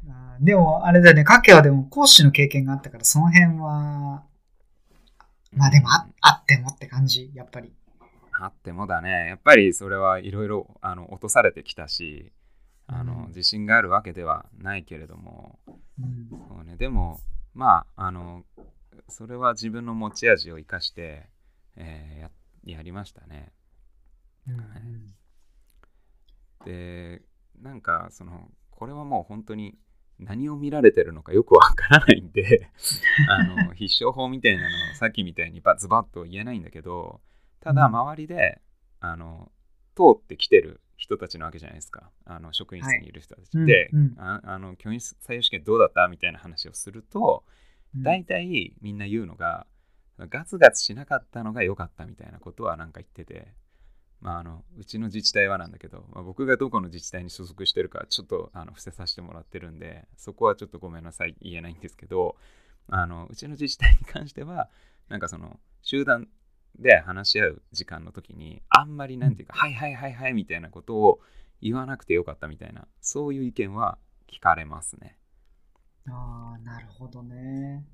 [0.09, 4.25] あーでも、あれだよね、かけはでも講師の経験があったから、その辺は、
[5.53, 7.73] まあでもああってもって感じ、やっぱり。
[8.33, 9.29] あってもだね。
[9.29, 12.33] やっぱりそれはいろいろあの落とされてきたし
[12.87, 13.29] あのうん。
[13.29, 15.59] 自信があるわけではないけれども。
[15.67, 16.29] うん。
[16.31, 17.21] そう、ね、でも
[17.55, 18.45] まああの
[19.09, 21.29] それは自分の持ち味を生かして、
[21.77, 22.31] えーや
[22.77, 23.53] やりましたね。
[24.49, 25.15] うん
[26.65, 27.23] で
[27.61, 28.49] なんかその
[28.81, 29.77] これはもう本当に
[30.19, 32.71] 何を見られてるのかよくわからないんで
[33.29, 37.21] あの必勝法みたいなのをさっきみたいにバズバッと言えないんだけど
[37.61, 37.95] ただうん。
[37.95, 38.63] 周りで
[39.01, 39.53] あの
[39.95, 42.11] 通ってきてる人たちなわけじゃないですか。
[42.25, 44.15] あの職員室にいる人たちで、うんうん。
[44.19, 47.45] ああの教員採用試験どうだったみたいな話をすると
[47.95, 48.03] うん。
[48.03, 49.67] 大体みんな言うのが
[50.19, 53.53] ガツガツしなかったのが良かったみたいなことはなんか言ってて、
[54.21, 62.37] まあ、あのうちの自治体はなんだけど、まあ、僕がどこの自治体に所属してるかちょっとあの伏せさせてもらってるんでそこはちょっとごめんなさい言えないんですけど
[62.91, 64.69] あのうちの自治体に関しては
[65.09, 66.29] なんかその集団
[66.79, 71.21] で話し合う時間の時にあんまりなんていうか、はいはいはいはいみたいなことを
[71.63, 73.99] 言わなくてよかったみたいなそういう意見は
[74.31, 75.17] 聞かれますね。
[76.09, 77.85] ああ、なるほどね。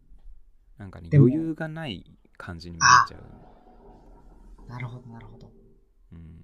[0.79, 2.05] なんかね余裕がない
[2.37, 4.71] 感じに見えちゃう。
[4.71, 5.51] なるほど、なるほど。
[6.12, 6.37] うん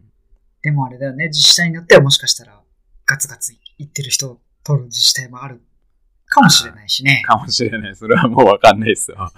[0.63, 2.61] でもあれだよね、自治体によってはもしかしたら
[3.05, 5.61] ガツガツいってる人を取る自治体もある
[6.27, 7.23] かもしれないしね。
[7.27, 7.97] かもしれない。
[7.97, 9.31] それはもうわかんないですよ。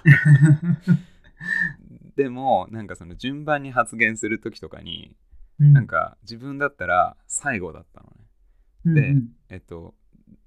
[2.14, 5.16] でも、なんかその順番に発言するときとかに、
[5.60, 8.12] うんなんか自分だったら最後だったの
[8.94, 9.00] ね。
[9.00, 9.94] でうんうんえっと、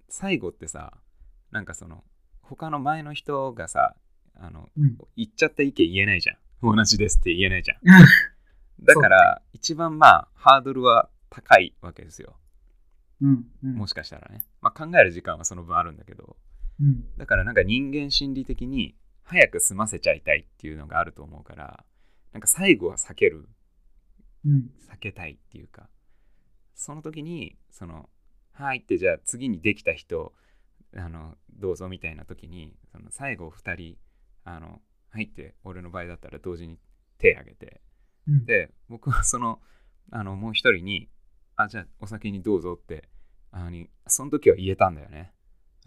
[0.09, 0.93] 最後ってさ、
[1.51, 2.03] なんかその、
[2.41, 3.95] 他の前の人がさ、
[4.35, 6.37] あの、うん言っちゃった意見言えないじゃん。
[6.61, 7.77] 同じですって言えないじゃん。
[8.79, 12.37] うんだから、一番まあ、ハードルは高いわけですよ。
[13.21, 14.43] うんうんもしかしたらね。
[14.61, 16.37] まあ、考える時間はその分あるんだけど。
[16.79, 21.83] うんだからなんか人間心理的に早く済ませちゃいたいっていうのがあると思うから
[22.33, 23.49] なんか最後は避ける
[24.45, 24.69] うん。
[24.91, 25.89] 避けたいっていうか
[26.75, 28.09] その時にその
[28.53, 30.33] 「はい」ってじゃあ次にできた人
[30.95, 33.97] あのどうぞみたいな時にその最後2人
[34.43, 36.77] あの「はい」って俺の場合だったら同時に
[37.17, 37.81] 手挙げて
[38.27, 38.45] うん。
[38.45, 39.59] で僕はその
[40.11, 41.09] あのもう一人に
[41.55, 43.09] 「あじゃあお先にどうぞ」って
[43.51, 45.33] あのその時は言えたんだよね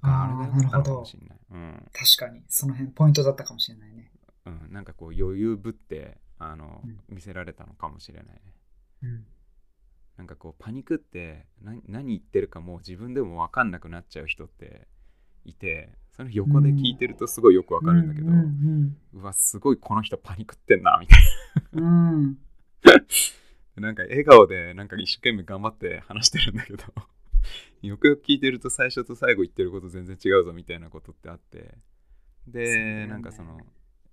[0.02, 1.04] あーあなるほど
[1.50, 4.10] うん確かに、その辺ポイントだったかもしれないね。
[4.46, 8.40] うん、なんかこう余裕ぶってあの、うん見せられたのかもしれないね
[9.02, 9.26] うん。
[10.16, 14.88] なんかこうパニクって何何言ってるかもう自分でも分かんなくなっちゃう人って
[15.44, 21.20] いてそれ横で聞いてるとすごいよく分かるんだけど、ううんうんわすごいこの人パニクってんなみたい
[21.72, 21.84] うん。
[21.84, 22.38] うん。
[23.76, 26.84] な なんか笑顔でなんか一生懸命頑張って話してるんだけど
[27.82, 31.58] よくよく聞いてると最初と最後言ってること全然違うぞみたいなことってあって。
[32.44, 32.94] そうだよね。
[33.02, 33.58] でなんかその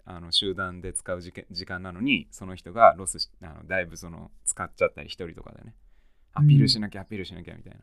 [0.06, 5.76] あの集団で使う時間時間なのにその人がロスしあのだいぶその使っちゃったり一人とかでね。
[6.34, 7.78] アピールしなきゃアピールしなきゃみたい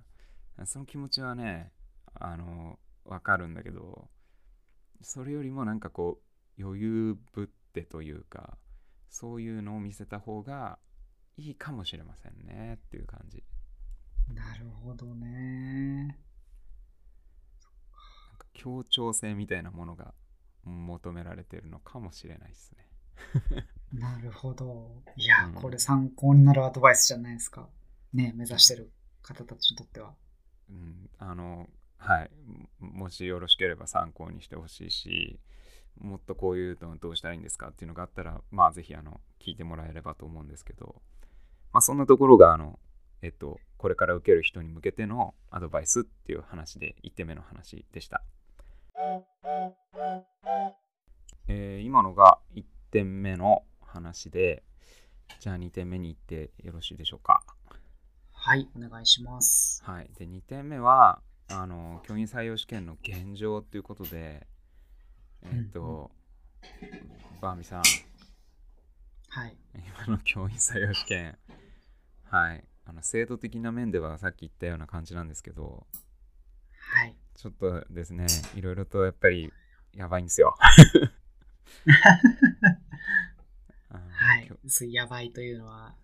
[0.56, 1.72] な、その気持ちはね
[2.14, 4.08] あのわかるんだけど
[5.02, 6.20] それよりもなんかこ
[6.58, 8.56] う余裕ぶってというか
[9.10, 10.78] そういうのを見せた方が
[11.36, 13.42] いいかもしれませんねっていう感じ
[14.32, 16.06] なるほどね。
[16.06, 16.16] なん
[18.38, 20.14] か協調性みたいなものが
[20.64, 22.86] 求められてるのかもしれないですね
[23.92, 25.02] なるほど。
[25.16, 27.68] いや、うんこれ参考になるアドバイスじゃないですか。
[28.12, 30.14] ね、目指してる方たちにとっては。
[30.68, 31.68] うん、あの
[32.06, 32.30] はい。
[32.80, 35.40] ももしよろしければ参考にしてほしいし
[35.98, 41.00] もっとこういうのどうしたらいいんですかっていうのがあったらまあぜひあの聞いてもらえればと思うんですけど
[41.72, 42.78] まあそんなところがあの
[43.22, 48.22] えっとこれから受ける人に向けてのアドバイスっていう話で1点目の話でした、
[51.48, 54.62] えー今のが1点目の話で
[55.40, 57.42] じゃあ2点目に行ってよろしいでしょうか？
[58.32, 59.82] はい、お願いします。
[59.84, 64.46] はい、で2点目はあの教員採用試験の現状ということで
[65.52, 66.11] えっ、と、
[67.40, 67.83] バーミさん。
[69.28, 69.57] はい。
[70.07, 71.37] 今の教員採用試験。
[72.24, 72.64] はい。
[72.87, 75.87] あの制度的な面ではさっき言ったような感じなんですけど
[76.78, 77.16] はい。
[77.35, 79.50] ちょっとですねいろいろとやっぱり
[79.94, 80.54] やばいんですよ。
[83.88, 84.50] はい。
[84.92, 85.94] やばいというのは、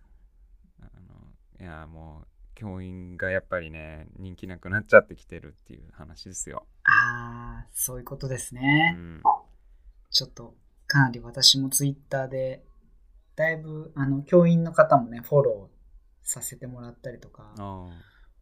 [0.81, 8.91] あのいやもう教員がやっぱりね人気なくなっちゃってきてるっていう話ですよ、ああ、そういうことですうね。
[8.91, 9.21] ん、
[10.09, 10.55] ちょっと、
[10.87, 12.63] かなり私もツイッターで、
[13.35, 17.87] だいぶ、あの、教員の方もね、フォローさせてもらったりとか、あ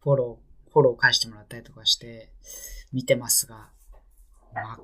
[0.02, 2.32] フォロー、フォロー返してもらったりとかして、
[2.92, 3.70] 見てますが、
[4.52, 4.80] まあ、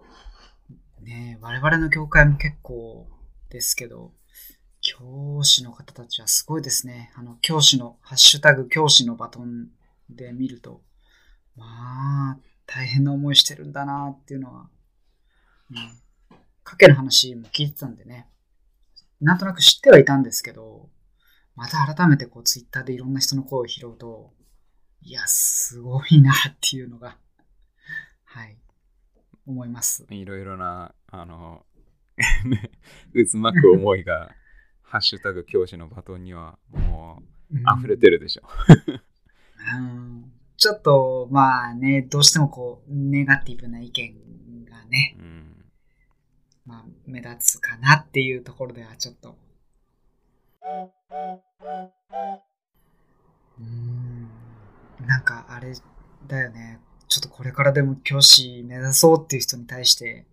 [1.02, 3.08] ねえ我々の業界も結構
[3.50, 4.12] ですけど、
[4.86, 7.10] 教師の方たちはすごいですね。
[7.16, 9.66] あの、教師の、ハッシュタグ教師のバトン
[10.08, 10.80] で見ると、
[11.56, 14.68] まあ、大変な思いしてるんだなっていうのは、
[15.72, 15.76] うん。
[16.62, 18.28] かけの話も聞いてたんでね、
[19.20, 20.88] なんとなく知ってはいたんですけど、
[21.56, 24.32] また改めてこうツイッターでいろんな人の声を拾うと、
[25.02, 27.16] いや、すごいなっていうのが、
[28.24, 28.56] はい、
[29.48, 30.06] 思います。
[30.10, 31.66] いろいろな、あの、
[33.32, 34.30] 渦巻く思いが、
[34.96, 38.42] ハッシュタグ教師のバトンにはもう溢れてるでしょ。
[39.78, 44.14] うんちょっと、まあね、どうしてもこう、ネガティブな意見
[44.64, 45.64] がね、うん。
[46.64, 49.36] まあ、目立つかなっていうところではちょっと。
[53.60, 54.30] うん。
[55.06, 55.74] なんかあれ
[56.26, 56.80] だよね。
[57.06, 60.24] ちょっとこれからでも教師目指そうっていう人に対して、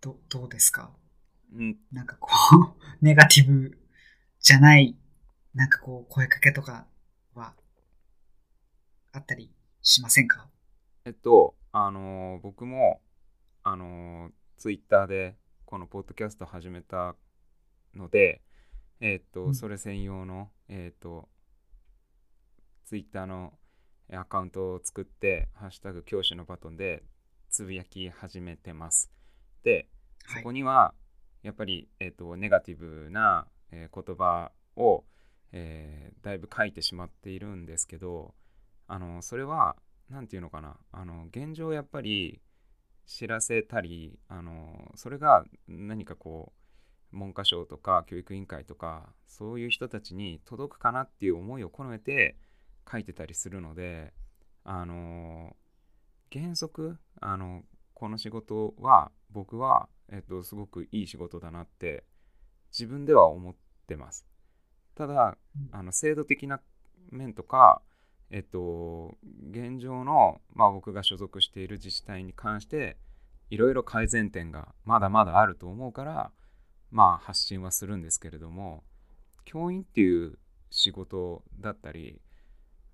[0.00, 0.92] ど、どうですか？
[1.52, 2.30] うん、なんかこ
[2.62, 2.74] う、
[3.04, 3.76] ネガティブ
[4.42, 4.96] じゃない、
[5.54, 6.86] なんかこう、声かけとか
[7.34, 7.54] は、
[9.12, 9.50] あったり
[9.82, 10.48] しませんか？
[11.04, 13.02] えっと、あのー僕も、
[13.62, 17.16] あのツイッターでこのポッドキャスト始めた
[17.94, 18.40] ので、
[19.00, 19.54] えっと、うん。
[19.54, 21.28] それ専用の、えっと、
[22.86, 23.52] ツイッターの
[24.08, 27.02] えアカウントを作って、ハッシュタグ教師のバトンで
[27.50, 29.10] つぶやき始めてます。
[29.62, 29.88] で、
[30.26, 30.42] そはい。
[30.44, 30.94] こには、
[31.42, 35.04] やっぱり、えっと、ネガティブな、えー言葉を、
[35.52, 38.34] えーだいぶ書いてしまっているんですけど、
[38.86, 39.76] あのそれは
[40.10, 42.40] 何て言うのかなあの現状やっぱり
[43.06, 46.52] 知らせたりあのそれが何かこ
[47.12, 52.36] う文科省とか教育委員会とかそういう人たちに届くかなっていう思いを込めて
[52.90, 54.12] 書いてたりするので
[54.64, 55.56] あの
[56.32, 57.62] 原則あの
[57.94, 62.04] この仕事は僕は、えっと、すごくいい仕事だなって
[62.70, 63.54] 自分では思っ
[63.86, 64.26] てます。
[64.94, 65.36] ただ
[65.72, 66.60] あの制度的な
[67.10, 67.82] 面とか、
[68.30, 69.16] えっと、
[69.50, 72.96] 現状の、まあ、僕が所属している自治体に関して
[73.50, 76.30] いろいろ改善点がまだまだあると思うから
[76.90, 78.84] まあ発信はするんですけれども
[79.44, 80.38] 教員っていう
[80.70, 82.20] 仕事だったり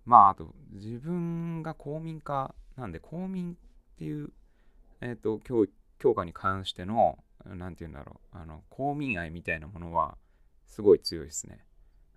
[0.04, 3.56] まああと自分が公民化なんで公民っ
[3.98, 4.30] ていう、
[5.00, 5.66] えー、と教
[5.98, 7.18] 教科に関しての
[7.54, 10.16] 何て言うんだろうあの公民愛みたいなものは
[10.66, 11.64] すごい強いですね。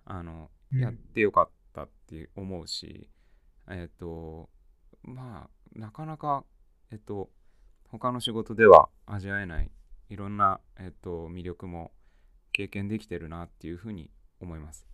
[0.04, 3.08] あのやってよかったって思うし、
[3.68, 4.48] えっ、と
[5.02, 6.44] まあなかなか
[6.90, 7.30] えっ、と
[7.88, 9.70] 他の仕事では味わえない
[10.10, 11.92] いろんな、えっと、魅力も
[12.52, 14.84] 経験できてるなっていうふうに思います。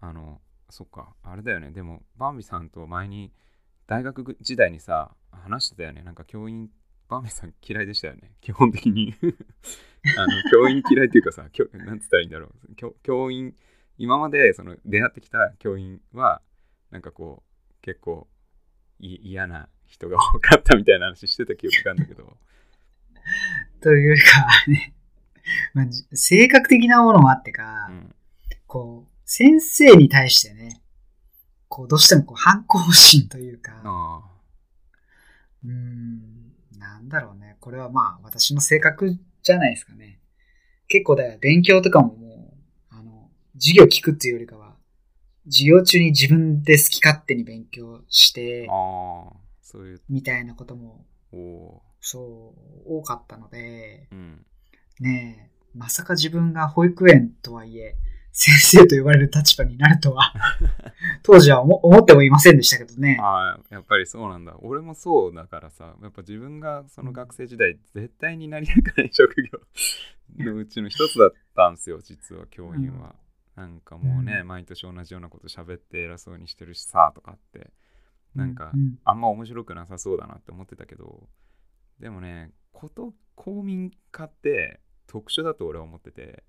[0.00, 0.40] あの、
[0.70, 1.72] そっか、あれだよね。
[1.72, 3.32] でも、バンビさんと前に
[3.88, 6.02] 大学時代にさ、話してたよね。
[6.04, 6.70] なんか教員、
[7.12, 8.32] バンビさん嫌いでしたよね。
[8.40, 9.14] 基本的に
[10.16, 12.74] あの、教員嫌いっていうかさ、きょなんつったらいいんだろう。
[12.74, 13.54] 教教員、
[13.98, 16.40] 今までその出会ってきた教員は、
[16.90, 18.26] なんかこう、結構
[18.98, 22.38] 嫌な人が多かったみたいな話してた記憶があるんだけど。
[23.82, 24.94] というよりか、ね、
[25.74, 28.14] まあ、性格的なものもあってか、うん、
[28.66, 30.80] こう、先生に対してね、
[31.68, 34.22] こう、どうしてもこう反抗心というか、
[35.62, 36.51] うん、
[36.82, 37.56] なんだろうね。
[37.60, 40.18] これはまあ、私の性格じゃないですかね。
[40.88, 42.54] 結構だよ、勉強とかもも
[42.90, 44.74] う、あの、授業聞くっていうよりかは、
[45.44, 48.66] 授業中に自分で好き勝手に勉強して、
[49.62, 50.00] そういう。
[50.08, 51.06] みたいなことも、
[52.00, 54.44] そう、多かったので、うん、
[54.98, 57.96] ねえ、まさか自分が保育園とはいえ、
[58.32, 60.32] 先生と呼ばれる立場になるとは
[61.22, 63.18] 当時は思ってもいませんでしたけどね。
[63.20, 64.56] ああ、やっぱりそうなんだ。
[64.60, 69.60] 俺もそうだからさ、やっぱ自分がその学生時代、絶対になりたくない職業
[70.44, 73.14] のうちの一つだったんですよ、実は教員は。
[73.56, 77.70] うん、なんかもうね、うん、毎年同じようなこと喋って偉そうにしてるしさ、とかって。
[78.34, 78.72] なんか、
[79.04, 81.28] あんま面白くなさそうだなって思ってたけど、
[82.00, 86.42] でもね、こと公民化って特殊だと俺は思ってて、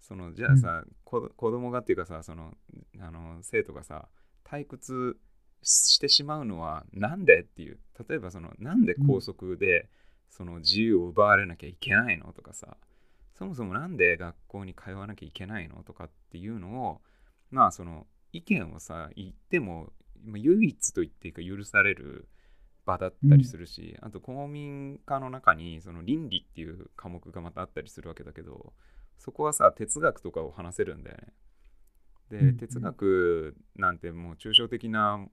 [0.00, 2.54] そのじゃあさ、うん、子供がっていうかさその
[3.00, 4.08] あの生徒がさ
[4.44, 5.18] 退屈
[5.62, 7.78] してしまうのはなんでっていう。
[8.08, 9.88] 例えばそのなんで校則で
[10.30, 12.76] その自由を奪われなきゃいけないのとかさ
[13.34, 17.00] そもそもなんで学校に通わなきゃいけないのとかっていうのを
[17.50, 19.92] まあその意見をさ言っても
[20.24, 22.28] 唯一と言っていいか許される
[22.84, 28.72] 場だったりするし、うん、あと公民科の中にその倫理っていう科目がまたあったりするわけだけど
[29.18, 31.32] そこはさ哲学とかを話せるんだよね。
[32.30, 35.26] で、うん、哲学なんてもう抽象的な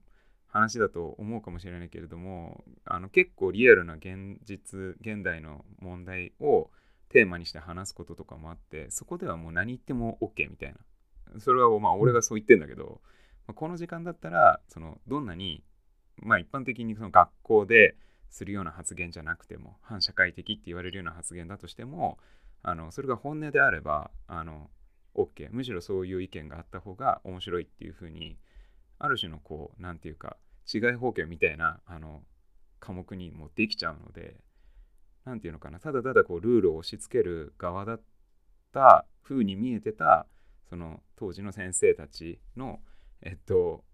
[0.48, 6.70] 話だと思うかもしれないけれどもあの結構リアルな現実現代の問題を
[7.10, 10.74] テーマにして話すこととかもあってそこではもう何言っても OK みたい
[11.34, 13.00] なそれはまあ俺がそう言ってんだけど、
[13.46, 15.62] まあ、この時間だったらそのどんなに
[16.16, 17.94] まあ一般的にその学校で
[18.30, 22.18] するような発言じゃなくても反社会的って言われるような発言だとしても
[22.68, 24.68] あのそれが本音であればあの
[25.14, 28.36] OK むしろそういう意見があった方が面白いっていうふうに
[28.98, 30.36] ある種のこう何て言うか
[30.74, 32.22] 違い方形みたいなあの
[32.80, 34.40] 科目にもできちゃうので
[35.24, 35.78] 何て言うのかな。
[35.78, 38.00] ただただこうルールを押し付ける側だっ
[38.72, 40.26] た風に見えてた
[40.68, 42.80] その当時の先生たちの
[43.22, 43.84] えっと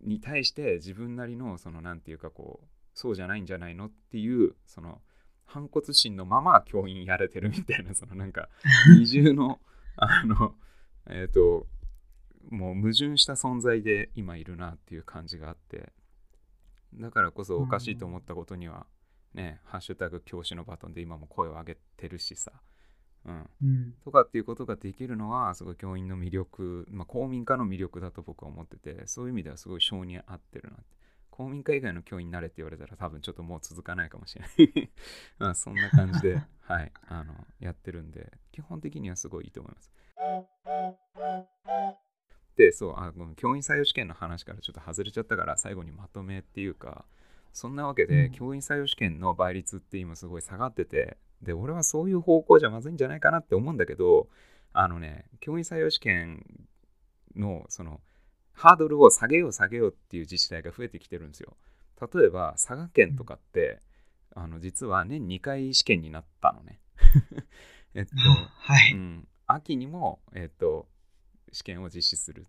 [0.00, 5.00] に対して自分なりのその何て言うかこうそうじゃないんじゃないのっていうその
[5.52, 8.48] 反骨心のまま教員やれてるみたいなそのなんか
[8.98, 9.60] 二重の
[9.96, 10.54] あの
[11.06, 11.66] えっ、ー、と
[12.48, 15.92] もう矛盾した存在で今いるなっていう感じがあって
[16.94, 18.86] だからこそおかしいと思ったことには
[19.34, 22.52] ね、ハッシュタグ教師のバトンで今も声を上げてるしさ、
[23.24, 30.84] うん、うん、とかっていうことができるのはすごい教員の魅力、まあ、公民化の魅力だと僕は思っててそういう意味ではすごい性に合ってるなって
[31.40, 34.90] 公民館以外の教員になれって言われたら多分ちょっともう続かないかもしれない
[35.40, 39.90] まあそんな感じで、 はい、あの、やってるんで、基本的にはすごいいいと思います。
[42.56, 47.06] で、そう、あの教員採用試験の話からちょっと外れちゃったから最後にまとめっていうか、
[47.54, 54.28] そんなわけで、うん、教員採用試験の倍率って今すごい下がってて、で、俺はそういう方向じゃまずいんじゃないかなって思うんだけど、
[54.74, 56.44] あのね、教員採用試験
[57.34, 58.02] のその
[58.60, 61.56] ハードルを下げよう下げようっていう自治体が増えてきてるんですよ。
[62.14, 63.80] 例えば佐賀県とかって、
[64.36, 66.78] うん、あの実は年2回試験になったのね。
[67.94, 70.90] えっと、はい、うん、秋にも、えっと、
[71.50, 72.48] 試験を実施する。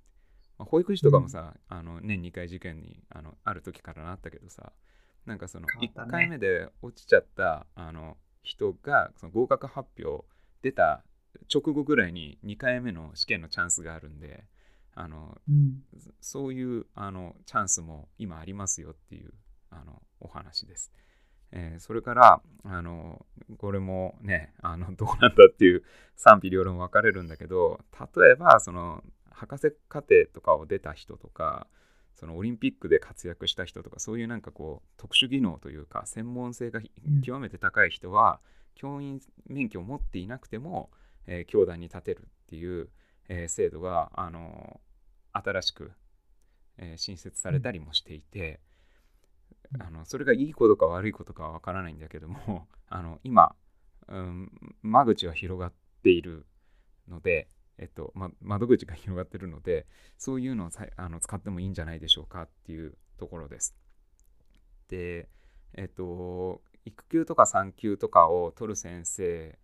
[0.58, 4.74] まあ、保育士とかもさ、うん、あの年2回受験にあのある時からなったけどさ、
[5.26, 10.26] なんかその1回目で落ちちゃった、あの人がその合格発表
[10.62, 11.06] 出た
[11.54, 14.44] 直後ぐらいに2回目の試験のチャンスがあるんで
[14.94, 15.84] あのうん。
[16.20, 19.34] そういうあのチャンスも今ありますよっていう
[19.70, 20.92] あのお話です。
[21.52, 23.26] えーそれからあの
[23.58, 25.84] これもねあの どうなんだっていう
[26.16, 27.84] 賛否両論分かれるんだけど
[28.16, 31.68] 例えばその博士課程とかを出た人とか
[32.16, 36.80] そのオリンピックで活躍した人とかそういうなんかこう特殊技能というか専門性が
[37.24, 38.40] 極めて高い人は、
[38.76, 40.92] 教員免許を持っていなくても、
[41.26, 42.90] えー教団に立てるっていう、
[43.30, 44.80] えー制度があの
[45.34, 45.92] 新しく、
[46.78, 48.72] えー新設されたりもしていて、うん
[49.80, 53.56] あのそれがいいことか悪いことかは分からないんだけども あの今、
[54.08, 54.52] うん、
[54.82, 56.46] 間口は広がっている
[57.08, 57.48] ので、
[57.78, 63.76] えっとま、窓口が広がっているのでそういうのをさあの使ってもいいんじゃないでしょうかっていうところです。
[64.90, 65.30] で、
[65.74, 69.58] えっと、育休とか産休とかを取る先生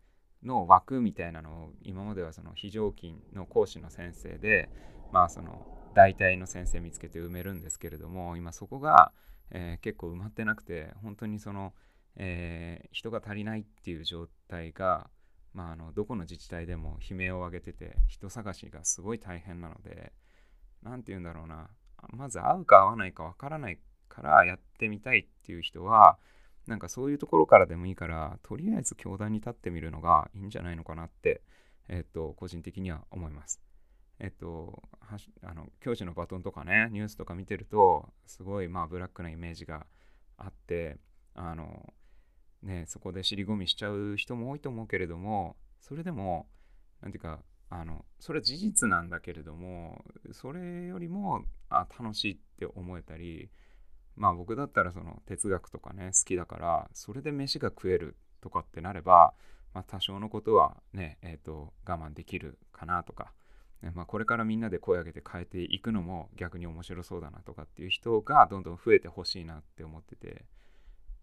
[0.44, 4.70] の枠みたいなのを今まではその非常勤の講師の先生で、
[5.12, 5.66] まあ、その
[5.96, 9.12] 代替の先生見つけて埋めるんですけれども今そこが、
[9.52, 11.74] えー結構埋まってなくて本当にその、
[12.18, 15.10] えー人が足りないっていう状態が、
[15.54, 20.14] まあ、あのどこの自治体でも悲鳴を上げてて人探しがすごい大変なので
[20.84, 21.70] 何て言うんだろうな。
[22.14, 26.18] まず合うか合わないかわからないからやってみたいっていう人は
[26.68, 31.42] なんかそういうところからでもいいからとりあえず教壇に立ってみるのがいいんじゃないのかなって、
[31.88, 33.62] えっと、個人的には思います。
[34.20, 34.82] えっと、
[35.44, 39.86] あの教師のバトンとかねニュースとか見てるとすごいまあブラックなイメージが
[40.38, 40.98] あって
[41.36, 41.94] あの、
[42.64, 46.48] ね、そこで尻込みしちゃう人も多いと思うけれどもそれでも
[47.02, 53.50] なんていうかあのそれは事実なんだけれどもそれよりもあ楽しいって思えたり
[54.18, 59.34] まあ僕だったらその哲学とかね好きだからそれで飯が食えるとかってなれば、
[59.74, 63.32] まあ、多少のことはね、えー、と我慢できるかなとか、
[63.82, 70.46] ねまあ、これからみんなで声上げて変えていくのも逆に面白そうだなとかっていう人がどんどん増えてほしいなって思ってて。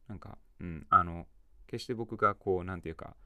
[0.09, 1.27] なんかうんあの
[1.67, 3.17] 決して僕がこうなんていうか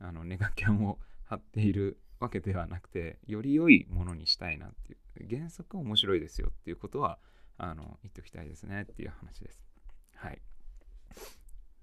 [0.00, 4.98] あのネガキャンを張っているわけではなくてより良いものにしたいなっていう。
[5.28, 7.18] 原則面白いですよっていうことは
[7.58, 9.60] あの言っておきたいですねっていう話です。
[10.14, 10.40] はい。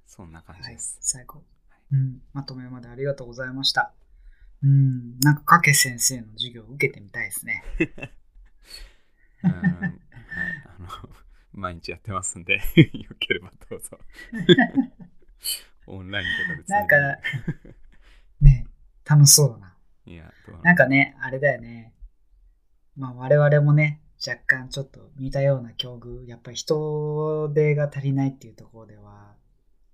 [0.07, 1.43] そんな感じはいです、、最後。
[1.91, 3.93] うん、まとめまでありがとうございました。
[4.63, 7.63] うん、なんか、かけ先生の授業を受けてみたいですね。
[9.43, 9.51] うん。
[9.51, 9.99] はい、
[10.65, 10.87] あの
[11.51, 12.55] 毎日やってますんで
[12.93, 13.99] よければどうぞ。
[15.87, 17.21] オンラインとかでつなんかい
[17.61, 17.75] で
[18.41, 18.67] ね、
[19.05, 19.77] 楽しそうだな。
[20.05, 21.93] いやなんかね、あれだよね。
[22.95, 29.35] まあ我々もね、若干ちょっと似たような境遇、やっぱり人手が足りないっていうところでは、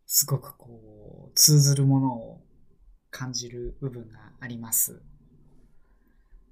[0.05, 2.41] すごくこう、通ずるものを
[3.09, 5.01] 感じる部分があります。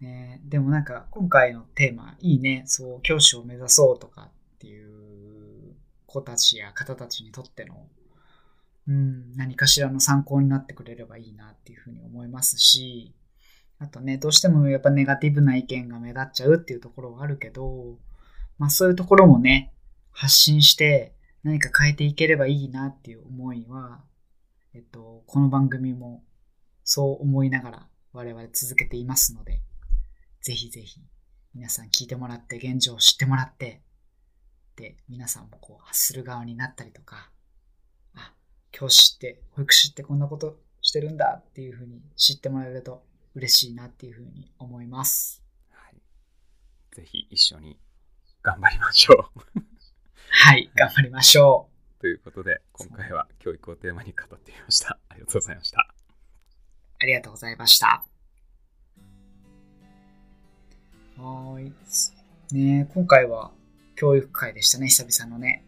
[0.02, 2.64] ね、でもなんか今回のテーマいいね。
[2.66, 5.76] そう、教師を目指そうとかっていう
[6.06, 7.88] 子たちや方たちにとっての、
[8.88, 13.14] うん、何かしらの参考になってくれればいいなっていうふうに思いますし、
[13.80, 17.98] あとね、どうしてもやっぱネガティブな意見が目立っちゃうっていうところはあるけど、
[18.58, 19.72] まあそういうところもね、
[20.12, 24.02] 発信して何か変えていければいいなっていう思いは、
[24.74, 26.24] えっと、この番組も
[26.84, 29.62] そう思いながら我々続けていますので、
[30.42, 31.00] ぜひぜひ
[31.56, 33.82] 皆さん聞いてもらって現状を知ってもらって、
[34.76, 37.32] で、皆さんもこう発する側になったりとか、
[38.14, 38.34] あ、
[38.72, 43.04] 教師って、保育士ってこんなことしてるんだっていうふうに知ってもらえると
[43.36, 45.44] 嬉しいなっていうふうに思います。
[45.72, 46.02] はい、
[46.96, 47.78] ぜひ一緒に
[48.44, 49.62] 頑張りましょう
[50.30, 52.02] はい、頑張りましょう。
[52.02, 55.94] ということで今回は教育をテーマに語ってみましたありがとうございました
[57.02, 58.04] ありがとうございました。
[61.18, 61.74] はーい。
[62.54, 63.52] ねえ今回は
[63.96, 65.64] 教育会でしたね、久々のね。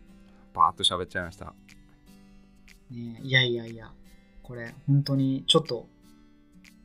[0.53, 1.53] バーッと喋っちゃいました
[2.89, 3.91] ねえいやいやいや、
[4.43, 5.87] これ本当にちょっと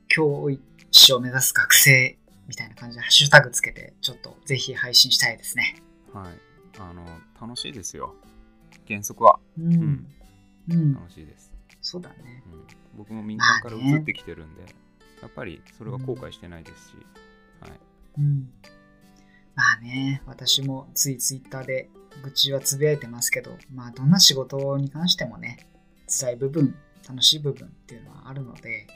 [0.09, 0.49] 教
[0.91, 5.83] 師を目指す学生みたいな感じでハッシュタグつけて、ちょっとぜひ配信したいですね。
[6.13, 6.47] はい
[6.79, 7.03] あの
[7.41, 8.15] 楽しいですよ
[8.87, 10.07] 原則はうん。
[10.69, 10.95] うん。
[10.95, 12.43] 楽しいです、そうだね。
[12.53, 14.63] うん、僕も民間から移ってきてるんで、
[15.23, 16.95] やっぱりそれは後悔してないですし、
[17.61, 17.71] はい
[18.19, 18.51] うん。
[19.55, 21.89] まあね、私もついツイッターで
[22.23, 25.67] 愚痴はつぶやいてますけど、まあどんな仕事に関してもね、
[26.09, 26.77] 辛い部分、
[27.09, 28.87] 楽しい部分っていうのはあるので、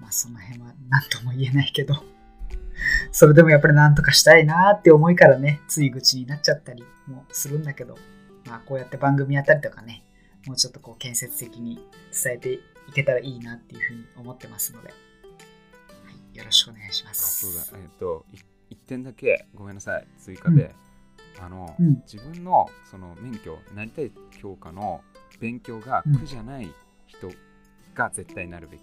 [0.00, 1.94] まあその辺は何とも言えないけど、
[3.12, 7.96] それでもやっぱり何とかしたいなーって思いからね、つい愚痴になっちゃったりもするんだけど、
[8.46, 10.04] まあこうやって番組やったりとかね、
[10.46, 11.76] もうちょっとこう建設的に
[12.12, 12.60] 伝えてい
[12.94, 14.94] けたらいいなっていうふうに思ってますので、は
[16.34, 17.46] い、よろしくお願いしまあす。
[17.46, 17.82] そうだ。
[17.82, 18.38] えっ、とい
[18.70, 20.06] 一点だけごめんなさい。
[20.18, 20.74] 追加で、
[21.40, 22.02] あの、うん。
[22.10, 25.02] 自分のその免許なりたい教科の
[25.40, 26.72] 勉強がうん苦じゃない
[27.06, 27.30] 人
[27.94, 28.82] が絶対なるべき、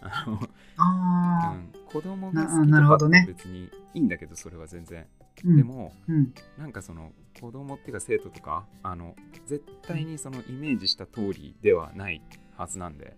[0.00, 0.38] あの
[0.76, 5.06] ああ、うん、子供がな好きとか別にいいんだけどそれは全然、
[5.44, 9.14] うん、でもうん、なんかその子供っていうか生徒とかあの
[9.46, 12.22] 絶対にそのイメージした通りではない
[12.56, 13.16] はずなんで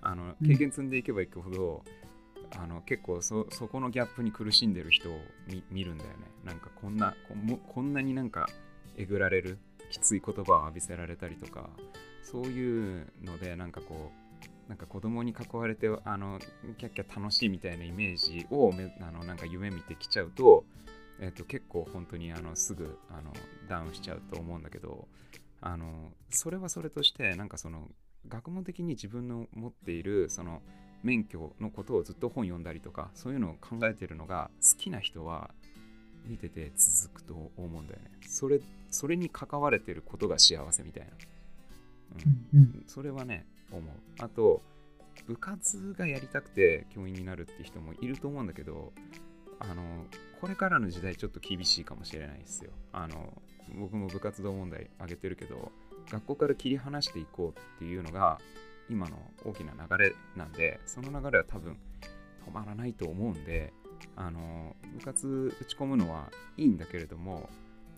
[0.00, 0.48] あのうん。
[0.48, 1.84] 経験積んでいけばいくほど、
[2.58, 6.16] あの結構そそこのギャップに苦しんでる人を見見るんだよね。
[6.44, 8.48] なんかこんなこもこんなになんか
[8.96, 9.58] えぐられる
[9.90, 11.70] きつい言葉を浴びせられたりとか
[12.22, 14.21] そういうのでなんかこう
[14.68, 16.38] なんか子供に囲われてあの
[16.78, 20.64] キャッキャ楽しいみたいなイメージをめあのなんか夢見てきちゃうと,、
[21.20, 23.32] えっと結構本当にあのすぐあの
[23.68, 25.08] ダウンしちゃうと思うんだけど
[25.60, 27.88] あのそれはそれとしてなんかその
[28.28, 30.62] 学問的に自分の持っているその
[31.02, 35.50] 免許のことをずっと本読んだりとかそういうのを考えてるのが好きな人は
[36.24, 38.10] 見てて続くと思うんだよね。
[38.28, 38.60] それ
[38.90, 41.10] それに関われてることが幸せみたいな、
[42.54, 42.60] うん。
[42.60, 43.46] うん、うん、それはね
[43.76, 43.94] 思う。
[44.20, 44.62] あと
[45.26, 48.92] 部活がやりたくて教員になるって人もいると思うんだけど
[49.60, 50.06] あの
[50.40, 52.72] これからの時代ちょっと厳しいかもしれないですよ。
[52.92, 53.32] あの
[53.78, 55.70] 僕も部活動問題挙げてるけど
[56.10, 58.38] 学校から切り離していこうっていうのが
[58.90, 61.78] 今の大きな流れなんでその流れは多分
[62.46, 63.72] 止まらないと思うんで
[64.16, 67.48] あの部活打ち込むのはいいんだけれども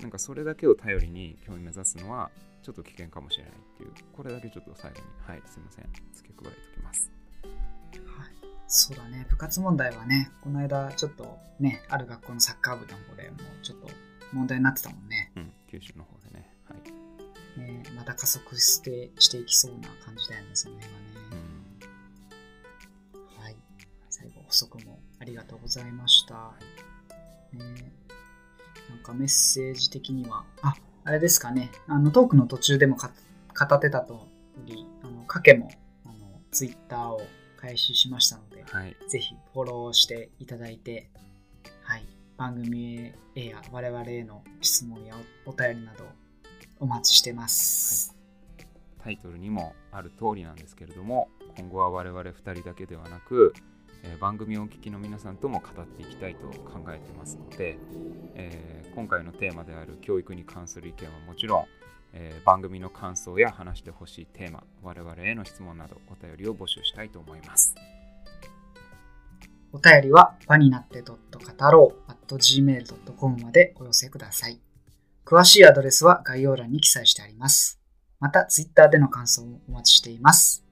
[0.00, 2.30] なんかそれだけを頼りに教員目指すのは
[2.64, 7.10] ちょっと危険かもしれないっていうこれだけちょっと最後にはいすいません付け加えておきます
[8.16, 8.30] はい。
[8.66, 13.88] そうだね、部活問題はね、この間ちょっとね、ある学校のサッカー部の方でもうちょっと
[14.32, 15.30] 問題になってたもんね。
[15.36, 21.06] うん九州の方でねはいねまた加速してしていきそうな感じだよね、その辺はね。
[23.36, 23.56] うんはい。
[24.08, 26.54] 最後、補足もありがとうございました。
[27.52, 27.92] ね、
[28.88, 30.74] なんかメッセージ的には、あ、
[31.04, 33.12] あれですかね、あのトークの途中でもか
[33.68, 34.28] 語ってたとお
[34.64, 35.70] り、あの、かけも、
[36.06, 36.14] あの、
[36.50, 37.20] ツイッターを
[37.60, 38.96] 開始しましたので、はい。
[39.08, 41.10] ぜひフォローしていただいて、
[41.82, 42.06] はい、
[42.38, 46.04] 番組へや我々への質問やおお便りなど
[46.80, 48.16] お待ちしてます。
[49.02, 51.28] タイトルにもある通りなんですけれども
[51.58, 53.52] 今後は我々2人だけではなく、
[54.04, 57.78] え番組をお聞きの皆さんとも語っていきたいと考えてますので、
[58.34, 61.64] えー今回のテーマである教育に関する意見はもちろん、
[62.12, 67.74] えー番組の感想や話してほしいテーマ我々への質問などお便りを募集したいと思います
[69.74, 74.60] お便りは場になって .cataro.gmail.com までお寄せください。
[75.24, 77.80] 詳しいアドレスは概要欄に記載してあります。
[78.20, 80.63] また、ツイッターでの感想もお待ちしています。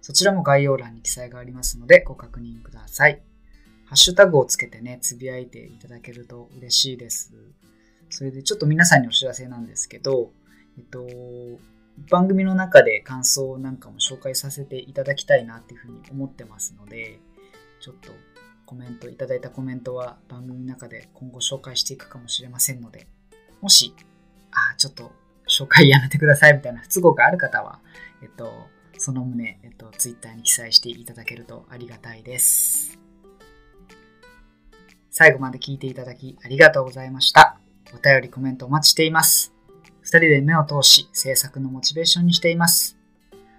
[0.00, 3.22] そちらも概要欄に記載がありますのでご確認ください。
[3.86, 7.34] ハッシュタグをつけてね、つぶやいていただけると嬉しいです。
[8.08, 10.32] それでちょっと皆さんにお知らせなんですけど、
[10.78, 11.06] えっと、
[12.08, 17.18] 番組の中で感想なんかも紹介させていただきたいなっていうふうに思ってますので、
[17.80, 18.12] ちょっと
[18.66, 23.08] コメントいただいたコメントは番組の中で今後紹介していくかもしれませんので、
[23.60, 23.94] もし、
[24.52, 25.12] あ、ちょっと
[25.48, 27.80] 紹介やめてくださいみたいな不都合がある方は、
[28.22, 28.68] えっと、
[29.00, 32.98] その旨、えっと、ツイッターに記載していただけるとありがたいです。
[35.10, 37.58] 最後まで聞いていただきありがとうございました。
[37.94, 39.54] お便りコメントお待ちしています。
[40.02, 42.98] 二人で目を通し制作のモチベーションにしています。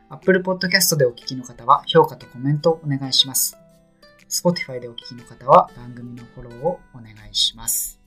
[0.09, 3.57] Apple Podcast でお聞きの方は評価とコメントをお願いします。
[4.29, 7.99] Spotify でお聞きの方は番組のフォローをお願いします。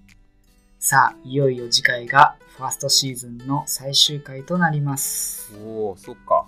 [0.79, 5.53] さあ、いよいよ次回がファーストシーズンの最終回となります。
[5.65, 6.47] おおそっか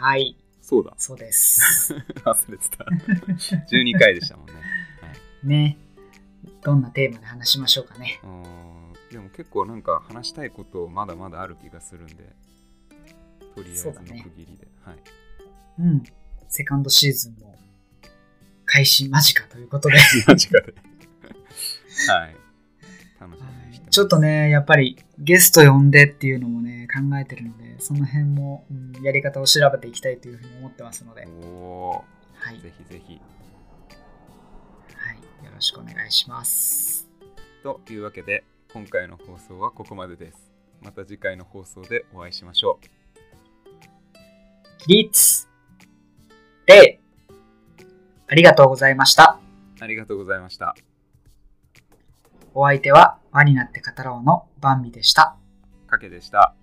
[0.00, 0.94] はい、そうだ。
[0.96, 1.94] そうです。
[2.24, 2.84] 忘れてた。
[2.84, 4.60] 12回でしたもんね、は
[5.44, 5.46] い。
[5.46, 5.76] ね。
[6.62, 8.20] どんなテーマで話しましょうかね。
[9.10, 12.14] でも結構なんか話したいことまだまだある気がするんで。
[13.54, 14.98] とりあえずの区切りで、はい。
[15.80, 16.02] うん。
[16.48, 17.58] セカンドシーズンも
[18.64, 19.96] 開始間近ということで。
[20.26, 20.74] 間違で。
[22.12, 22.36] はい。
[23.20, 23.59] 楽しみ
[23.90, 33.20] ちょっとね、やっぱりゲスト呼んでっていうのもね、考えてるので、その辺も、うんやり方を調べていきたいというふうに思ってますので、おおはい、ーぜひぜひ。
[34.94, 37.08] はい、よろしくお願いします。
[37.62, 40.50] というわけで今回の放送はここまでです。
[40.82, 42.86] また次回の放送でお会いしましょう。
[44.78, 45.48] 起立。
[46.66, 47.00] 礼
[48.28, 49.40] ありがとうございました。
[49.80, 50.74] ありがとうございました
[52.54, 55.36] お相手は輪になって語ろうのバンビでした。
[55.86, 56.54] かけでした